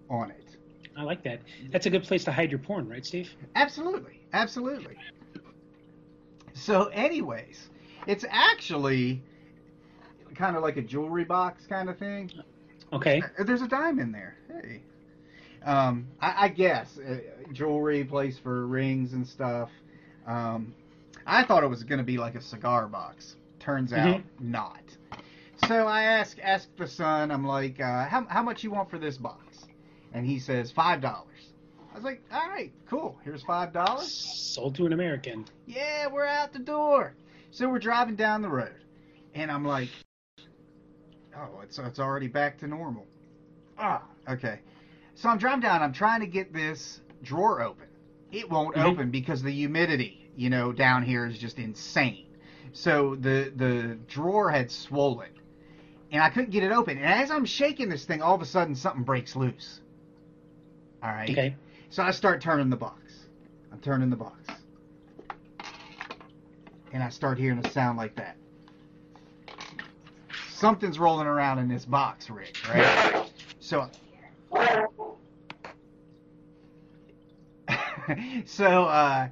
[0.09, 0.57] on it.
[0.97, 1.41] I like that.
[1.71, 3.31] That's a good place to hide your porn, right, Steve?
[3.57, 4.97] Absolutely, absolutely.
[6.53, 7.69] So, anyways,
[8.07, 9.21] it's actually
[10.37, 12.31] kind of like a jewelry box kind of thing.
[12.93, 13.23] Okay.
[13.45, 14.37] There's a dime in there.
[14.49, 14.83] Hey.
[15.65, 17.19] Um, I, I guess uh,
[17.53, 19.71] jewelry, place for rings and stuff.
[20.27, 20.75] Um,
[21.27, 23.37] I thought it was going to be like a cigar box.
[23.59, 24.83] Turns out not.
[25.67, 27.31] So I ask ask the son.
[27.31, 29.67] I'm like, uh, how how much you want for this box?
[30.13, 31.27] And he says five dollars.
[31.93, 33.19] I was like, all right, cool.
[33.25, 34.11] Here's five dollars.
[34.11, 35.45] Sold to an American.
[35.67, 37.15] Yeah, we're out the door.
[37.51, 38.75] So we're driving down the road,
[39.35, 39.89] and I'm like,
[41.37, 43.07] oh, it's it's already back to normal.
[43.79, 44.61] Ah, okay.
[45.15, 45.83] So I'm driving down.
[45.83, 47.87] I'm trying to get this drawer open.
[48.33, 48.85] It won't Mhm.
[48.87, 52.25] open because the humidity, you know, down here is just insane.
[52.73, 55.29] So the the drawer had swollen,
[56.11, 56.97] and I couldn't get it open.
[56.97, 59.81] And as I'm shaking this thing, all of a sudden something breaks loose.
[61.03, 61.29] All right.
[61.29, 61.57] Okay.
[61.91, 63.03] So I start turning the box.
[63.71, 64.39] I'm turning the box.
[66.95, 68.37] And I start hearing a sound like that.
[70.55, 73.31] Something's rolling around in this box, Rick, right?
[73.59, 73.91] So
[78.47, 79.29] So uh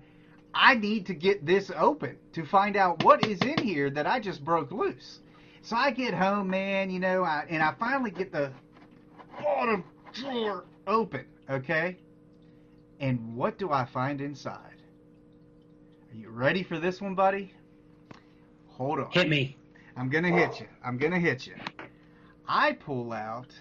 [0.60, 4.18] I need to get this open to find out what is in here that I
[4.18, 5.20] just broke loose.
[5.62, 8.50] So I get home, man, you know, I, and I finally get the
[9.40, 11.96] bottom drawer open, okay?
[12.98, 14.82] And what do I find inside?
[16.10, 17.54] Are you ready for this one, buddy?
[18.66, 19.12] Hold on.
[19.12, 19.56] Hit me.
[19.96, 20.66] I'm gonna hit you.
[20.84, 21.54] I'm gonna hit you.
[22.48, 23.52] I pull out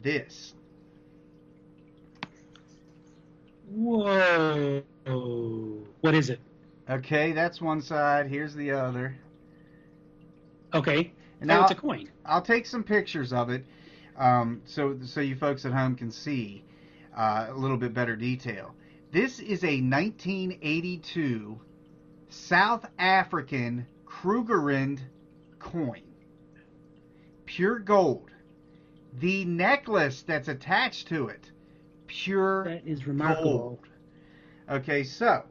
[0.00, 0.54] this.
[3.68, 4.82] Whoa.
[6.00, 6.40] What is it?
[6.88, 8.28] Okay, that's one side.
[8.28, 9.16] Here's the other.
[10.72, 11.12] Okay.
[11.40, 12.08] And oh, now it's a coin.
[12.24, 13.64] I'll take some pictures of it,
[14.16, 16.64] um, so so you folks at home can see
[17.16, 18.74] uh, a little bit better detail.
[19.12, 21.60] This is a 1982
[22.28, 25.00] South African Krugerrand
[25.58, 26.02] coin,
[27.44, 28.30] pure gold.
[29.18, 31.50] The necklace that's attached to it,
[32.06, 33.58] pure That is remarkable.
[33.58, 33.78] gold.
[34.68, 35.44] Okay, so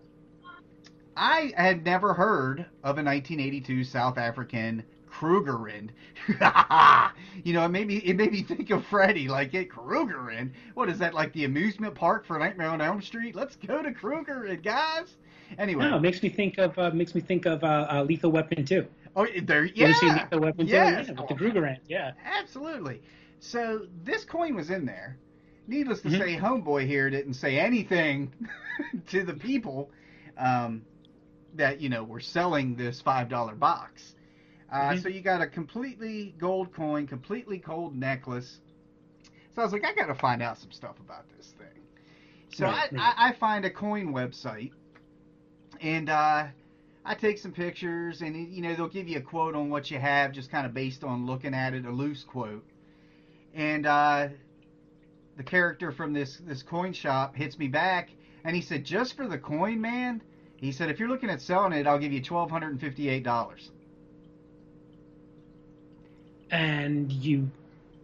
[1.16, 5.91] I had never heard of a 1982 South African Krugerrand.
[7.43, 10.51] you know, it made me it made me think of Freddy, like it Krugerrand.
[10.74, 13.34] What is that like the amusement park for Nightmare on Elm Street?
[13.36, 15.16] Let's go to Krugerrand, guys.
[15.58, 18.32] Anyway, No, it makes me think of uh, makes me think of uh, uh, Lethal
[18.32, 18.86] Weapon too.
[19.16, 19.93] oh, there, You yeah,
[20.24, 20.72] Lethal Weapon 2?
[20.74, 21.78] yes, Yeah, with the Krugerrand.
[21.88, 22.12] Yeah.
[22.26, 23.01] absolutely.
[23.39, 25.18] So this coin was in there.
[25.68, 26.18] Needless to Mhm.
[26.18, 28.34] say, Homeboy here didn't say anything
[29.07, 29.89] to the people
[30.38, 30.84] um,
[31.55, 34.16] that you know were selling this five dollar box.
[34.72, 35.01] Uh, Mhm.
[35.01, 38.59] So you got a completely gold coin, completely gold necklace.
[39.53, 41.84] So I was like, I got to find out some stuff about this thing.
[42.49, 43.16] So Right, I, right.
[43.18, 44.72] I, I find a coin website,
[45.82, 46.47] and uh,
[47.05, 49.99] I take some pictures, and you know they'll give you a quote on what you
[49.99, 52.66] have, just kind of based on looking at it, a loose quote.
[53.53, 54.28] And uh,
[55.38, 58.10] the character from this this coin shop hits me back,
[58.44, 60.22] and he said, just for the coin, man.
[60.58, 63.24] He said, if you're looking at selling it, I'll give you twelve hundred and fifty-eight
[63.24, 63.72] dollars.
[66.52, 67.50] And you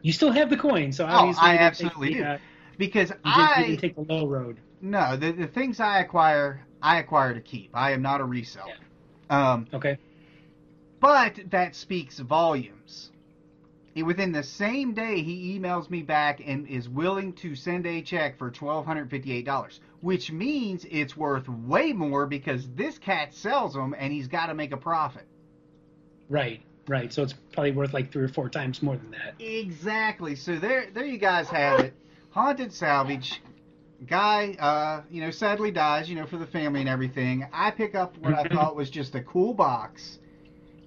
[0.02, 2.24] you still have the coin, so Oh, I absolutely the, do.
[2.24, 2.38] uh,
[2.78, 4.58] Because you, didn't, you I didn't take the low road.
[4.82, 7.70] no the the things I acquire, I acquire to keep.
[7.74, 8.74] I am not a reseller.
[9.30, 9.98] Um, Okay.
[11.00, 13.11] But that speaks volumes.
[13.94, 18.38] Within the same day, he emails me back and is willing to send a check
[18.38, 24.28] for $1,258, which means it's worth way more because this cat sells them and he's
[24.28, 25.28] got to make a profit.
[26.30, 26.62] Right.
[26.88, 27.12] Right.
[27.12, 29.36] So it's probably worth like three or four times more than that.
[29.40, 30.36] Exactly.
[30.36, 31.94] So there, there you guys have it.
[32.32, 33.42] Haunted salvage.
[34.08, 37.46] Guy, uh, you know, sadly dies, you know, for the family and everything.
[37.54, 40.18] I pick up what I thought was just a cool box,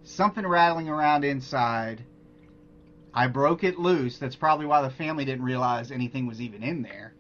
[0.03, 2.03] something rattling around inside.
[3.15, 4.19] I broke it loose.
[4.19, 7.15] That's probably why the family didn't realize anything was even in there.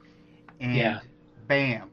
[0.60, 1.00] And Yeah.
[1.46, 1.90] bam.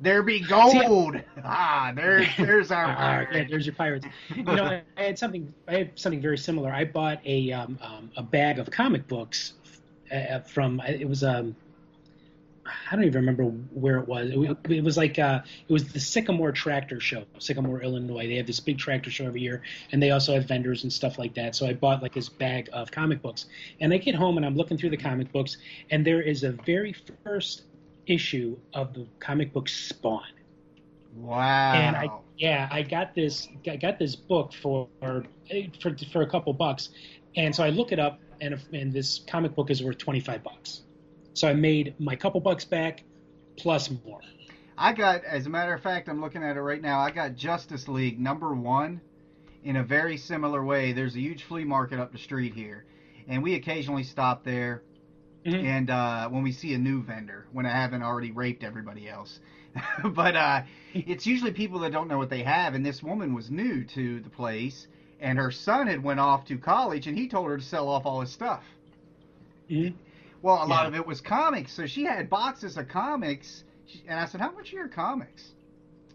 [0.00, 1.20] There be gold.
[1.44, 3.28] ah, there, there's our pirate.
[3.32, 4.04] yeah, there's your pirates.
[4.34, 5.54] You know, I, I had something.
[5.68, 6.72] I had something very similar.
[6.72, 9.52] I bought a um, um, a bag of comic books
[10.10, 10.80] uh, from.
[10.80, 11.54] It was um.
[12.64, 14.30] I don't even remember where it was.
[14.30, 18.26] It, it was like uh, it was the Sycamore Tractor Show, Sycamore, Illinois.
[18.28, 21.18] They have this big tractor show every year, and they also have vendors and stuff
[21.18, 21.56] like that.
[21.56, 23.46] So I bought like this bag of comic books,
[23.80, 25.56] and I get home and I'm looking through the comic books,
[25.90, 26.94] and there is a very
[27.24, 27.62] first
[28.06, 30.22] issue of the comic book Spawn.
[31.16, 31.72] Wow.
[31.72, 35.24] And I yeah, I got this I got this book for for
[36.12, 36.90] for a couple bucks,
[37.36, 40.42] and so I look it up, and and this comic book is worth twenty five
[40.42, 40.82] bucks.
[41.34, 43.02] So I made my couple bucks back,
[43.56, 44.20] plus more.
[44.76, 47.00] I got, as a matter of fact, I'm looking at it right now.
[47.00, 49.00] I got Justice League number one
[49.64, 50.92] in a very similar way.
[50.92, 52.84] There's a huge flea market up the street here,
[53.28, 54.82] and we occasionally stop there.
[55.46, 55.64] Mhm.
[55.64, 59.40] And uh, when we see a new vendor, when I haven't already raped everybody else,
[60.04, 60.62] but uh,
[60.94, 62.74] it's usually people that don't know what they have.
[62.74, 64.86] And this woman was new to the place,
[65.20, 68.06] and her son had went off to college, and he told her to sell off
[68.06, 68.62] all his stuff.
[69.70, 69.94] Mhm.
[70.42, 73.64] Well, a lot of it was comics, so she had boxes of comics.
[73.86, 75.52] She- And I said, "How much are your comics?"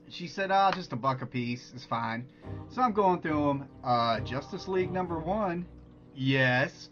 [0.10, 1.72] She said, "Ah, just a buck a piece.
[1.74, 2.28] It's fine."
[2.70, 3.70] So I'm going through them.
[3.84, 5.66] Uh, Justice League number one,
[6.16, 6.90] yes,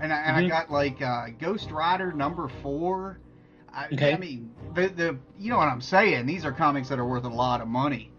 [0.00, 0.48] and I, and I Mhm.
[0.48, 3.18] got like uh, Ghost Rider number four.
[3.72, 4.14] I, Okay.
[4.14, 6.26] I mean, the the you know what I'm saying?
[6.26, 8.10] These are comics that are worth a lot of money.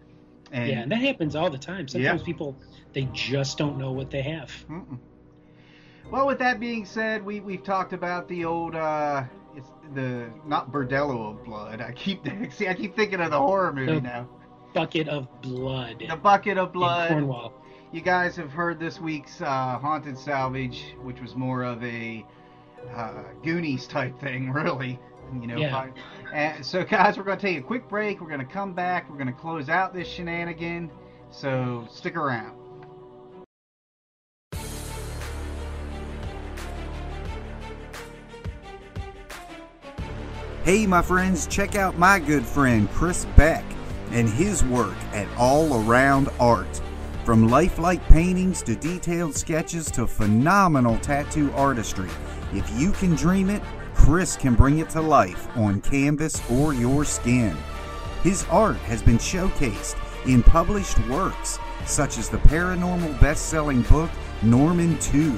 [0.52, 1.86] And, yeah, and that happens all the time.
[1.88, 2.24] Sometimes Yeah.
[2.26, 2.56] people
[2.92, 4.50] they just don't know what they have.
[4.68, 4.98] Mm-mm.
[6.10, 9.22] Well, with that being said, we we've talked about the old uh,
[9.54, 11.80] it's the not Bordello of blood.
[11.80, 14.28] I keep see I keep thinking of the horror movie The now.
[14.74, 16.04] Bucket of blood.
[16.08, 17.08] The bucket of in blood.
[17.10, 17.52] Cornwall.
[17.92, 22.24] You guys have heard this week's uh, haunted salvage, which was more of a
[22.94, 24.98] uh, Goonies type thing, really.
[25.40, 25.56] You know.
[25.58, 25.90] Yeah.
[26.32, 28.20] And so, guys, we're going to take a quick break.
[28.20, 29.08] We're going to come back.
[29.10, 30.90] We're going to close out this shenanigan.
[31.30, 32.59] So stick around.
[40.70, 43.64] Hey, my friends, check out my good friend Chris Beck
[44.12, 46.80] and his work at All Around Art.
[47.24, 52.08] From lifelike paintings to detailed sketches to phenomenal tattoo artistry,
[52.52, 53.64] if you can dream it,
[53.94, 57.56] Chris can bring it to life on canvas or your skin.
[58.22, 59.96] His art has been showcased
[60.28, 64.10] in published works such as the paranormal best selling book
[64.42, 65.32] Norman 2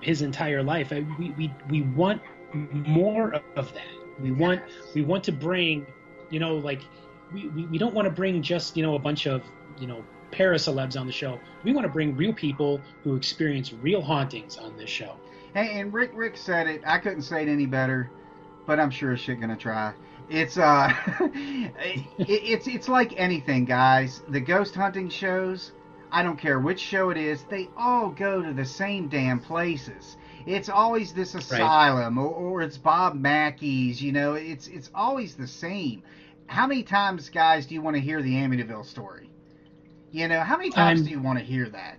[0.00, 0.90] his entire life.
[0.90, 3.86] We, we we want more of that.
[4.20, 4.62] We want
[4.94, 5.86] we want to bring,
[6.30, 6.82] you know, like
[7.32, 9.42] we, we, we don't want to bring just you know a bunch of
[9.78, 11.38] you know paracelebs on the show.
[11.64, 15.16] We want to bring real people who experience real hauntings on this show.
[15.54, 16.82] Hey, and Rick Rick said it.
[16.86, 18.10] I couldn't say it any better,
[18.66, 19.92] but I'm sure shit gonna try.
[20.28, 24.22] It's uh, it, it's it's like anything, guys.
[24.28, 25.72] The ghost hunting shows.
[26.12, 27.44] I don't care which show it is.
[27.44, 30.16] They all go to the same damn places.
[30.46, 34.00] It's always this asylum, or, or it's Bob Mackey's.
[34.00, 36.02] You know, it's it's always the same.
[36.46, 39.28] How many times, guys, do you want to hear the Amityville story?
[40.12, 41.98] You know, how many times Um, do you want to hear that?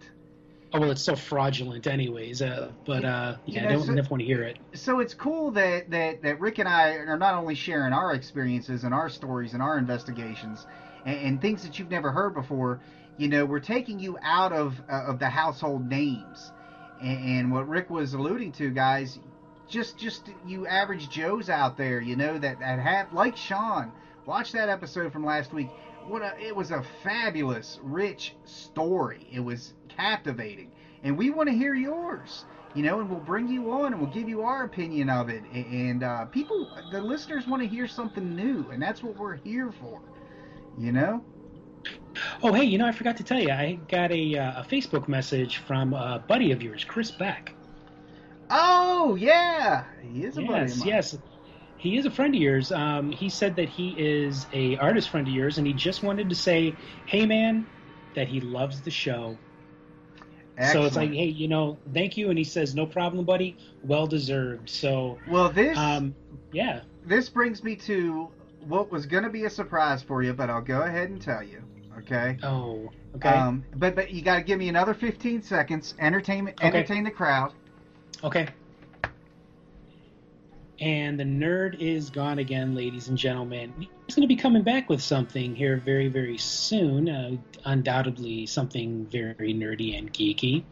[0.73, 2.41] Oh well, it's so fraudulent, anyways.
[2.41, 4.57] Uh, but uh, You yeah, know, I don't so- never want to hear it.
[4.73, 8.83] so it's cool that, that, that Rick and I are not only sharing our experiences
[8.83, 10.65] and our stories and our investigations
[11.05, 12.81] and, and things that you've never heard before.
[13.17, 16.51] You know, we're taking you out of uh, of the household names,
[17.01, 19.19] and, and what Rick was alluding to, guys.
[19.67, 23.91] Just just you average Joes out there, you know that that have like Sean.
[24.25, 25.69] Watch that episode from last week.
[26.05, 29.27] What a, it was a fabulous, rich story.
[29.31, 30.71] It was captivating,
[31.03, 32.45] and we want to hear yours
[32.77, 35.43] you know, and we'll bring you on and we'll give you our opinion of it.
[35.51, 39.71] And uh, people, the listeners want to hear something new, and that's what we're here
[39.81, 39.99] for.
[40.77, 41.23] You know?
[42.43, 45.07] Oh, hey, you know, I forgot to tell you, I got a, uh, a Facebook
[45.07, 47.53] message from a buddy of yours, Chris Beck.
[48.49, 50.87] Oh yeah, he is a buddy of Yes, mine.
[50.87, 51.17] yes,
[51.77, 52.71] he is a friend of yours.
[52.71, 56.29] Um, he said that he is a artist friend of yours, and he just wanted
[56.29, 57.67] to say, "Hey, man,
[58.15, 59.37] that he loves the show."
[60.59, 63.57] So it's like, hey, you know, thank you, and he says, "No problem, buddy.
[63.83, 66.15] Well deserved." So, Well, this um,
[66.51, 68.29] yeah, this brings me to
[68.67, 71.43] what was going to be a surprise for you, but I'll go ahead and tell
[71.43, 71.63] you.
[71.99, 72.37] Okay.
[72.43, 75.95] oh, okay, Um, but but you got to give me another 15 seconds.
[75.99, 76.67] Entertainment, Okay.
[76.67, 77.53] entertain the crowd.
[78.23, 78.47] okay.
[80.79, 83.73] And the nerd is gone again, ladies and gentlemen.
[84.05, 87.09] He's going to be coming back with something here very, very soon.
[87.09, 90.63] Uh, undoubtedly, something very nerdy and geeky.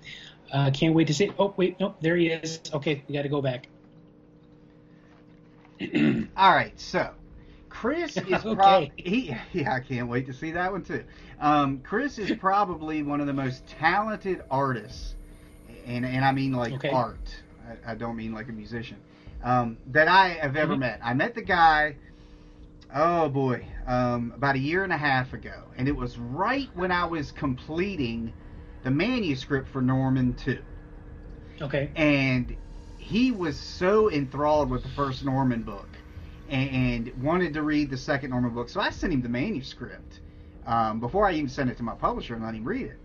[0.54, 1.32] Uh, can't wait to see.
[1.40, 2.62] Oh, wait, nope, there he is.
[2.72, 3.68] Okay, we got to go back.
[6.38, 7.10] All right, so
[7.76, 8.56] Chris is Okay.
[8.56, 9.36] probably he.
[9.54, 11.04] Yeah, I can't wait to see that one too.
[11.40, 15.16] Um, Chris is probably one of the most talented artists,
[15.86, 16.90] and and I mean like Okay.
[16.90, 17.36] art.
[17.86, 18.98] I, I don't mean like a musician.
[19.44, 20.80] Um, that I have ever Mhm.
[20.80, 21.00] met.
[21.04, 21.98] I met the guy.
[22.94, 26.92] Oh boy, um, about a year and a half ago, and it was right when
[26.92, 28.34] I was completing
[28.84, 30.64] the manuscript for Norman Two
[31.62, 31.90] Okay.
[31.96, 32.56] and
[32.98, 35.88] he was so enthralled with the first Norman book
[36.50, 38.70] and, and wanted to read the second Norman book.
[38.70, 40.20] So I sent him the manuscript
[40.66, 42.98] um, before I even sent it to my publisher and let him read it.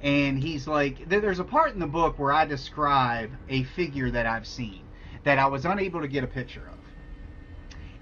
[0.00, 4.26] And he's like, there's a part in the book where I describe a figure that
[4.26, 4.82] I've seen
[5.24, 6.78] that I was unable to get a picture of.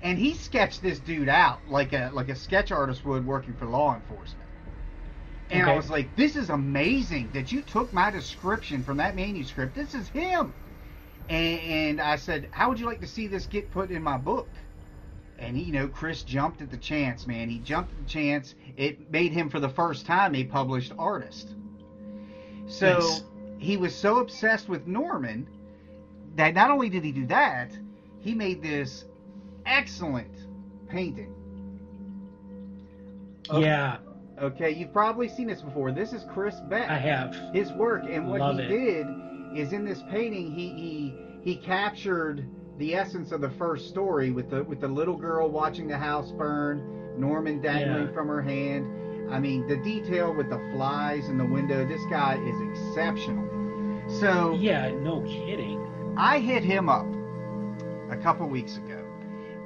[0.03, 3.65] And he sketched this dude out like a like a sketch artist would working for
[3.65, 4.47] law enforcement.
[5.51, 9.74] And I was like, this is amazing that you took my description from that manuscript.
[9.74, 10.53] This is him.
[11.28, 14.19] And, and I said, how would you like to see this get put in my
[14.19, 14.48] book?
[15.38, 17.48] And you know, Chris jumped at the chance, man.
[17.48, 18.54] He jumped at the chance.
[18.76, 21.54] It made him for the first time a published artist.
[22.66, 23.22] So Nice.
[23.58, 25.46] he was so obsessed with Norman
[26.36, 27.70] that not only did he do that,
[28.20, 29.04] he made this
[29.66, 30.34] excellent
[30.88, 31.32] painting.
[33.50, 33.60] Okay.
[33.64, 33.98] Yeah,
[34.40, 35.92] Okay, you've probably seen this before.
[35.92, 36.90] This is Chris Beck.
[36.90, 37.34] I have.
[37.54, 38.68] His work, and what Love he it.
[38.68, 39.06] did
[39.56, 42.46] is in this painting, he he he captured
[42.78, 46.32] the essence of the first story with the with the little girl watching the house
[46.32, 46.82] burn,
[47.19, 48.12] Norman dangling Yeah.
[48.12, 48.86] from her hand.
[49.31, 51.85] I mean, the detail with the flies in the window.
[51.86, 53.44] This guy is exceptional.
[54.09, 55.81] So Yeah, no kidding.
[56.16, 57.07] I hit him up
[58.11, 59.05] a couple weeks ago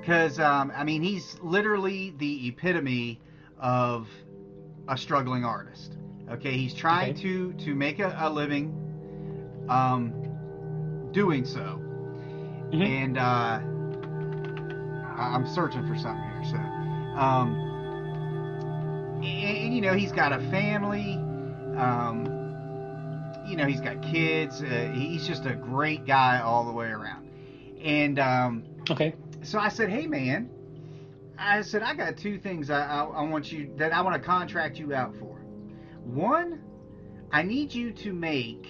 [0.01, 3.21] because um, I mean he's literally the epitome
[3.59, 4.09] of
[4.89, 5.97] a struggling artist.
[6.31, 7.23] Okay, he's trying Okay.
[7.23, 8.73] to to make a, a living,
[9.69, 10.15] um,
[11.13, 11.81] doing so,
[12.73, 12.87] Mhm.
[12.87, 13.61] and uh,
[15.21, 16.45] I'm searching for something here.
[16.45, 16.57] So,
[17.19, 17.55] um,
[19.23, 21.15] and, and, you know he's got a family.
[21.77, 22.27] Um,
[23.47, 24.63] you know he's got kids.
[24.63, 27.27] Uh, he's just a great guy all the way around.
[27.83, 29.15] And um, Okay.
[29.43, 30.49] so I said, "Hey man,"
[31.39, 34.27] I said, "I got two things I, I, I want you that I want to
[34.27, 35.39] contract you out for.
[36.05, 36.61] One,
[37.33, 38.67] I need you to make,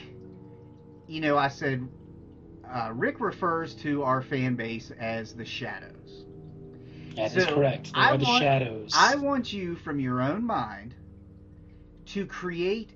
[1.06, 1.86] you know, I said,
[2.72, 6.24] uh, Rick refers to our fan base as the Shadows.
[7.16, 7.92] That is So, correct.
[7.94, 8.92] They I are the want- shadows.
[8.96, 10.94] I want you from your own mind
[12.06, 12.90] to create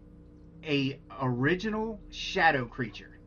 [0.65, 3.19] a original shadow creature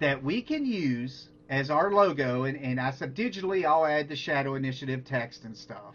[0.00, 4.16] that we can use as our logo and, and I said digitally I'll add the
[4.16, 5.94] shadow initiative text and stuff.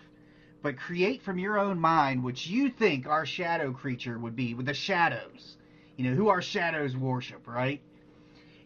[0.61, 4.65] But create from your own mind what you think our shadow creature would be with
[4.65, 5.55] the shadows.
[5.95, 7.81] You know, who our shadows worship, right?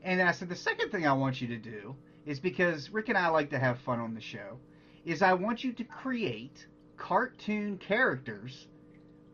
[0.03, 3.17] And I said the second thing I want you to do is because Rick and
[3.17, 4.59] I like to have fun on the show,
[5.05, 6.67] is I want you to create
[6.97, 8.67] cartoon characters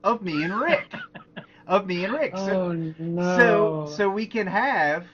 [0.03, 0.95] of me and Rick.
[1.67, 2.37] of me and Rick.
[2.37, 3.03] So, oh no.
[3.17, 5.07] so so we can have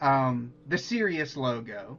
[0.00, 1.98] um, the serious logo,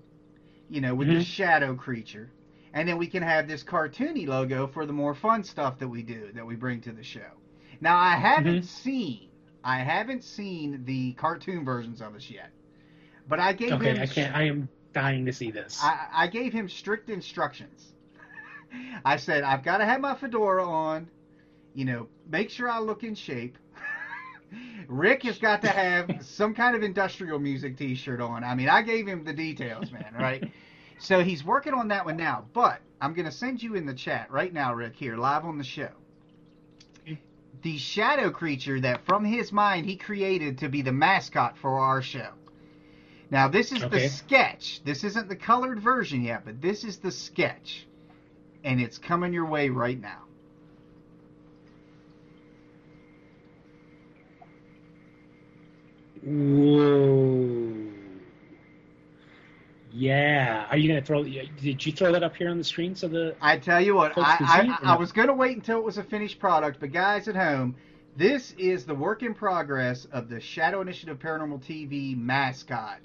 [0.69, 1.21] you know, with the Mhm.
[1.21, 2.31] shadow creature,
[2.73, 6.03] and then we can have this cartoony logo for the more fun stuff that we
[6.03, 7.41] do that we bring to the show.
[7.81, 8.65] Now I haven't Mhm.
[8.65, 9.29] seen
[9.63, 12.51] I haven't seen the cartoon versions of us yet,
[13.27, 14.35] but I gave okay, him I can't.
[14.35, 15.79] I am dying to see this.
[15.81, 17.93] I, I gave him strict instructions.
[19.05, 21.09] I said, I've got to have my fedora on,
[21.73, 23.57] you know, make sure I look in shape.
[24.87, 28.43] Rick has got to have some kind of industrial music t shirt on.
[28.43, 30.51] I mean, I gave him the details, man, right?
[30.99, 33.93] so he's working on that one now, but I'm going to send you in the
[33.93, 35.89] chat right now, Rick, here, live on the show.
[37.63, 42.01] The shadow creature that from his mind he created to be the mascot for our
[42.01, 42.29] show.
[43.31, 44.81] Now, this is the sketch.
[44.83, 47.87] This isn't the colored version yet, but this is the sketch.
[48.65, 50.23] And it's coming your way right now.
[56.23, 57.81] Whoa.
[59.93, 60.67] Yeah.
[60.69, 61.23] Are you gonna throw?
[61.23, 63.35] Did you throw that up here on the screen so the?
[63.41, 65.97] I tell you what, I, I, I, I was going to wait until it was
[65.97, 67.75] a finished product, but guys at home,
[68.15, 72.99] this is the work in progress of the Shadow Initiative Paranormal TV mascot,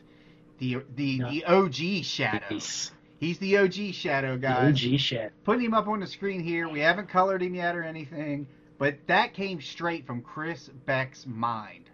[0.59, 1.31] the the No.
[1.31, 2.45] the OG Shadow.
[2.51, 2.93] Nice.
[3.19, 4.66] He's the OG Shadow, The.
[4.69, 5.33] OG shit.
[5.45, 6.69] Putting him up on the screen here.
[6.69, 8.47] We haven't colored him yet or anything,
[8.78, 11.85] but that came straight from Chris Beck's mind.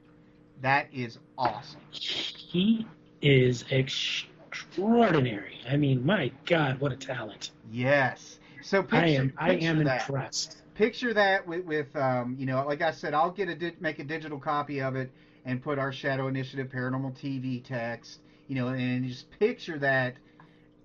[0.62, 1.80] That is awesome.
[1.92, 2.86] He
[3.20, 5.60] is extraordinary.
[5.68, 7.50] I mean, my God, what a talent!
[7.70, 8.38] Yes.
[8.62, 9.32] So picture, I am.
[9.38, 10.02] I am that.
[10.08, 10.58] impressed.
[10.74, 13.98] picture that with, with um, you know, like I said, I'll get a di- make
[13.98, 15.10] a digital copy of it
[15.44, 20.14] and put our Shadow Initiative Paranormal TV text, you know, and just picture that,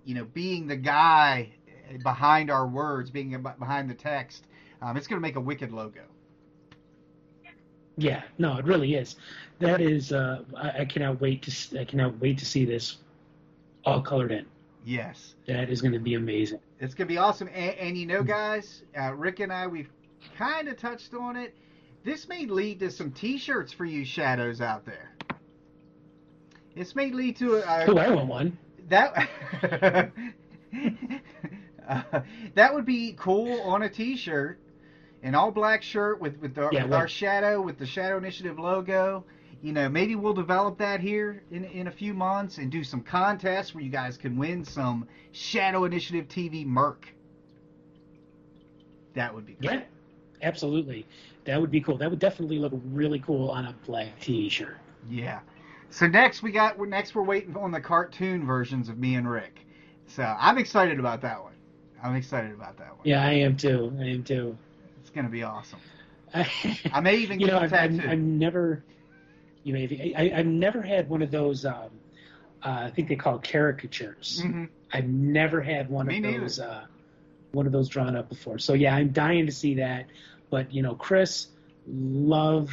[0.04, 1.50] you know, being the guy
[2.02, 4.44] behind our words, being behind the text.
[4.80, 6.02] Um, it's going to make a wicked logo.
[7.96, 8.22] Yeah.
[8.38, 9.16] No, it really is.
[9.58, 10.12] That is.
[10.12, 11.80] Uh, I, I cannot wait to.
[11.80, 12.98] I cannot wait to see this
[13.84, 14.46] all colored in.
[14.84, 16.60] Yes, That is going to be amazing.
[16.78, 17.48] it's going to be awesome.
[17.48, 19.90] And, and you know, guys, uh, Rick and I, we've
[20.38, 21.54] kind of touched on it.
[22.04, 25.10] This may lead to some T-shirts for you shadows out there.
[26.78, 28.58] This may lead to a, Oh, I want one.
[28.88, 29.28] that
[31.88, 32.20] uh,
[32.54, 34.60] that would be cool on a T-shirt,
[35.24, 38.16] an all black shirt with with, our, Yeah, with well- our shadow with the Shadow
[38.16, 39.24] Initiative logo.
[39.60, 43.02] You know, maybe we'll develop that here in in a few months and do some
[43.02, 47.08] contests where you guys can win some Shadow Initiative TV merc.
[49.14, 49.72] That would be cool.
[49.72, 49.82] Yeah.
[50.42, 51.04] Absolutely.
[51.44, 51.98] That would be cool.
[51.98, 54.76] That would definitely look really cool on a black T-shirt.
[55.10, 55.40] Yeah.
[55.90, 59.60] So next we got next we're waiting on the cartoon versions of me and Rick.
[60.06, 61.54] So I'm excited about that one.
[62.02, 63.00] I'm excited about that one.
[63.04, 63.92] Yeah, I am too.
[63.98, 64.56] I am too.
[65.00, 65.80] It's gonna be awesome.
[66.34, 66.48] I,
[66.92, 68.08] I may even you get know, a I've, I've, tattoo.
[68.08, 68.84] I've never.
[69.64, 70.14] You may.
[70.16, 71.64] I, I've never had one of those.
[71.64, 71.90] Um,
[72.64, 74.40] uh, I think they call caricatures.
[74.42, 76.40] hmm I've never had one Me of neither.
[76.40, 76.58] those.
[76.60, 76.86] Uh,
[77.52, 78.58] one of those drawn up before.
[78.58, 80.06] So yeah, I'm dying to see that.
[80.50, 81.48] But you know, Chris,
[81.86, 82.70] love.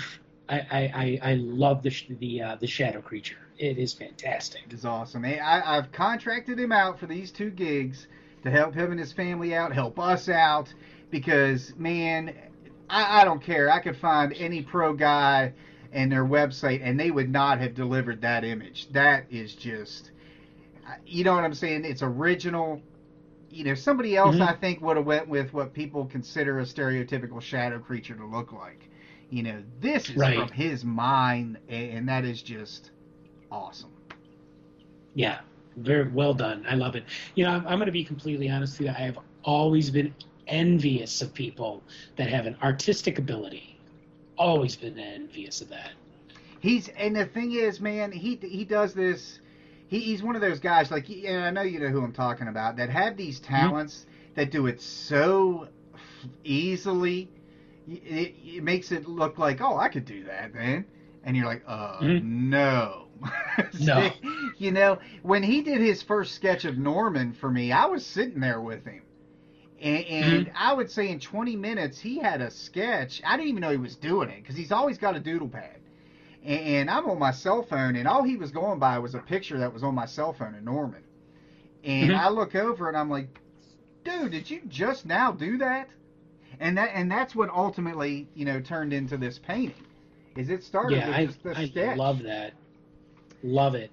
[0.49, 0.91] I I,
[1.23, 3.37] I, I love the the uh, the shadow creature.
[3.57, 4.63] It is fantastic.
[4.67, 5.25] It is awesome.
[5.25, 8.07] I, I've contracted him out for these two gigs
[8.43, 10.73] to help him and his family out, help us out,
[11.09, 12.33] because man,
[12.89, 13.69] I, I don't care.
[13.71, 15.53] I could find any pro guy
[15.91, 18.87] and their website, and they would not have delivered that image.
[18.91, 20.11] That is just,
[21.05, 21.85] you know what I'm saying?
[21.85, 22.81] It's original.
[23.49, 24.41] You know, somebody else Mhm.
[24.41, 28.51] I think would have went with what people consider a stereotypical shadow creature to look
[28.51, 28.89] like.
[29.29, 30.37] You know, this is Right.
[30.37, 32.91] from his mind, and that is just
[33.51, 33.91] awesome.
[35.13, 35.39] Yeah,
[35.77, 36.65] very well done.
[36.69, 37.05] I love it.
[37.35, 38.93] You know, I'm, I'm going to be completely honest with you.
[38.93, 40.13] I have always been
[40.47, 41.83] envious of people
[42.17, 43.79] that have an artistic ability.
[44.37, 45.91] Always been envious of that.
[46.59, 49.39] He's and the thing is, man, he he does this.
[49.87, 52.47] He, he's one of those guys like, and I know you know who I'm talking
[52.47, 53.55] about, that have these mm-hmm.
[53.55, 55.67] talents that do it so
[56.43, 57.29] easily.
[57.87, 60.85] It, it makes it look like, oh, I could do that, man.
[61.23, 62.19] And you're like, uh, Mhm.
[62.19, 63.07] no.
[63.73, 64.13] No.
[64.57, 68.39] you know, when he did his first sketch of Norman for me, I was sitting
[68.39, 69.03] there with him.
[69.81, 73.21] And, and I would say in 20 minutes, he had a sketch.
[73.25, 75.79] I didn't even know he was doing it because he's always got a doodle pad.
[76.43, 79.19] And, and I'm on my cell phone, and all he was going by was a
[79.19, 81.03] picture that was on my cell phone of Norman.
[81.83, 82.15] And Mhm.
[82.15, 83.39] I look over and I'm like,
[84.03, 85.89] dude, did you just now do that?
[86.59, 89.85] And that and that's what ultimately, you know, turned into this painting.
[90.35, 91.97] Is it started yeah, with I, just the I sketch?
[91.97, 92.53] love that.
[93.43, 93.91] Love it.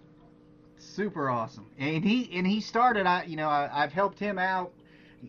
[0.78, 4.72] super awesome and he and he started i you know I, i've helped him out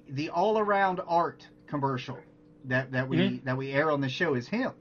[0.10, 2.18] the all around art commercial
[2.66, 3.44] that that we Mhm.
[3.44, 4.72] that we air on the show is him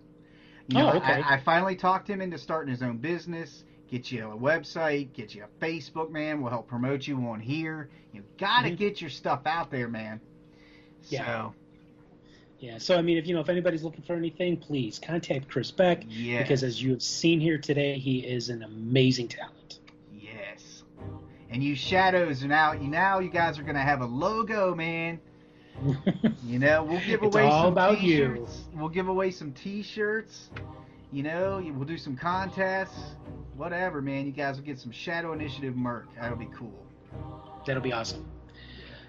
[0.68, 1.22] you know Oh, okay.
[1.22, 5.34] I, I finally talked him into starting his own business get you a website get
[5.34, 8.78] you a facebook man we'll help promote you on here you gotta Mhm.
[8.78, 10.20] get your stuff out there man
[11.10, 11.24] Yeah.
[11.24, 11.54] so
[12.62, 12.78] Yeah.
[12.78, 16.04] So I mean, if you know, if anybody's looking for anything, please contact Chris Beck
[16.08, 19.80] yes because, as you have seen here today, he is an amazing talent.
[20.14, 20.84] yes
[21.50, 25.20] and you shadows are now you now you guys are gonna have a logo man
[26.46, 28.34] You know, we'll give It's away all some about you.
[28.34, 28.60] t-shirts.
[28.74, 30.50] We'll give away some t-shirts.
[31.10, 33.14] You know, we'll do some contests.
[33.56, 34.26] Whatever, man.
[34.26, 36.08] You guys will get some Shadow Initiative merch.
[36.20, 36.86] That'll be cool.
[37.66, 38.24] That'll be awesome.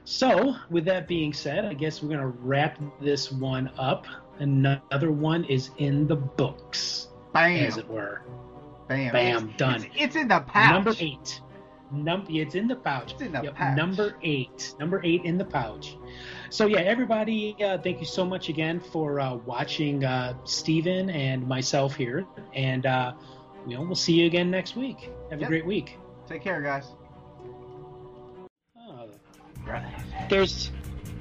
[0.05, 4.05] So, with that being said, I guess we're going to wrap this one up.
[4.39, 7.65] Another one is in the books, Bam.
[7.65, 8.21] as it were.
[8.87, 9.11] Bam.
[9.13, 9.75] Bam, It's- done.
[9.83, 10.71] It's, it's in the pouch.
[10.71, 11.41] Number eight.
[11.91, 13.13] Num- it's in the pouch.
[13.13, 13.77] It's in the Yep, pouch.
[13.77, 14.73] Number eight.
[14.79, 15.95] Number eight in the pouch.
[16.49, 21.47] So yeah, everybody, uh, thank you so much again for uh, watching uh, Stephen and
[21.47, 22.25] myself here,
[22.55, 23.13] and uh,
[23.67, 25.09] you know we'll see you again next week.
[25.29, 25.97] Have a great week.
[26.27, 26.85] Take care, guys.
[30.29, 30.71] There's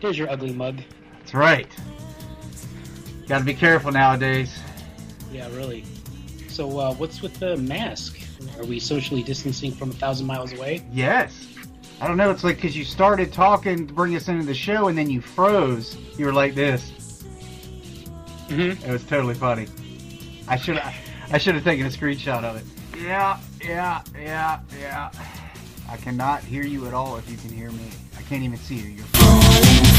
[0.00, 0.80] there's your ugly mug.
[1.18, 1.68] That's right.
[3.28, 4.58] Got to be careful nowadays.
[5.30, 5.84] Yeah, really.
[6.48, 8.20] So uh, what's with the mask?
[8.58, 10.84] Are we socially distancing from a thousand miles away?
[10.90, 11.48] Yes.
[12.00, 12.30] I don't know.
[12.30, 15.20] It's like because you started talking to bring us into the show, and then you
[15.20, 15.96] froze.
[16.18, 17.22] You were like this.
[18.48, 18.84] Mm-hmm.
[18.84, 19.68] It was totally funny.
[20.48, 22.64] I should I should have taken a screenshot of it.
[23.00, 25.10] Yeah, yeah, yeah, yeah.
[25.88, 27.88] I cannot hear you at all if you can hear me.
[28.32, 28.94] I can't even see you.
[28.96, 29.91] You're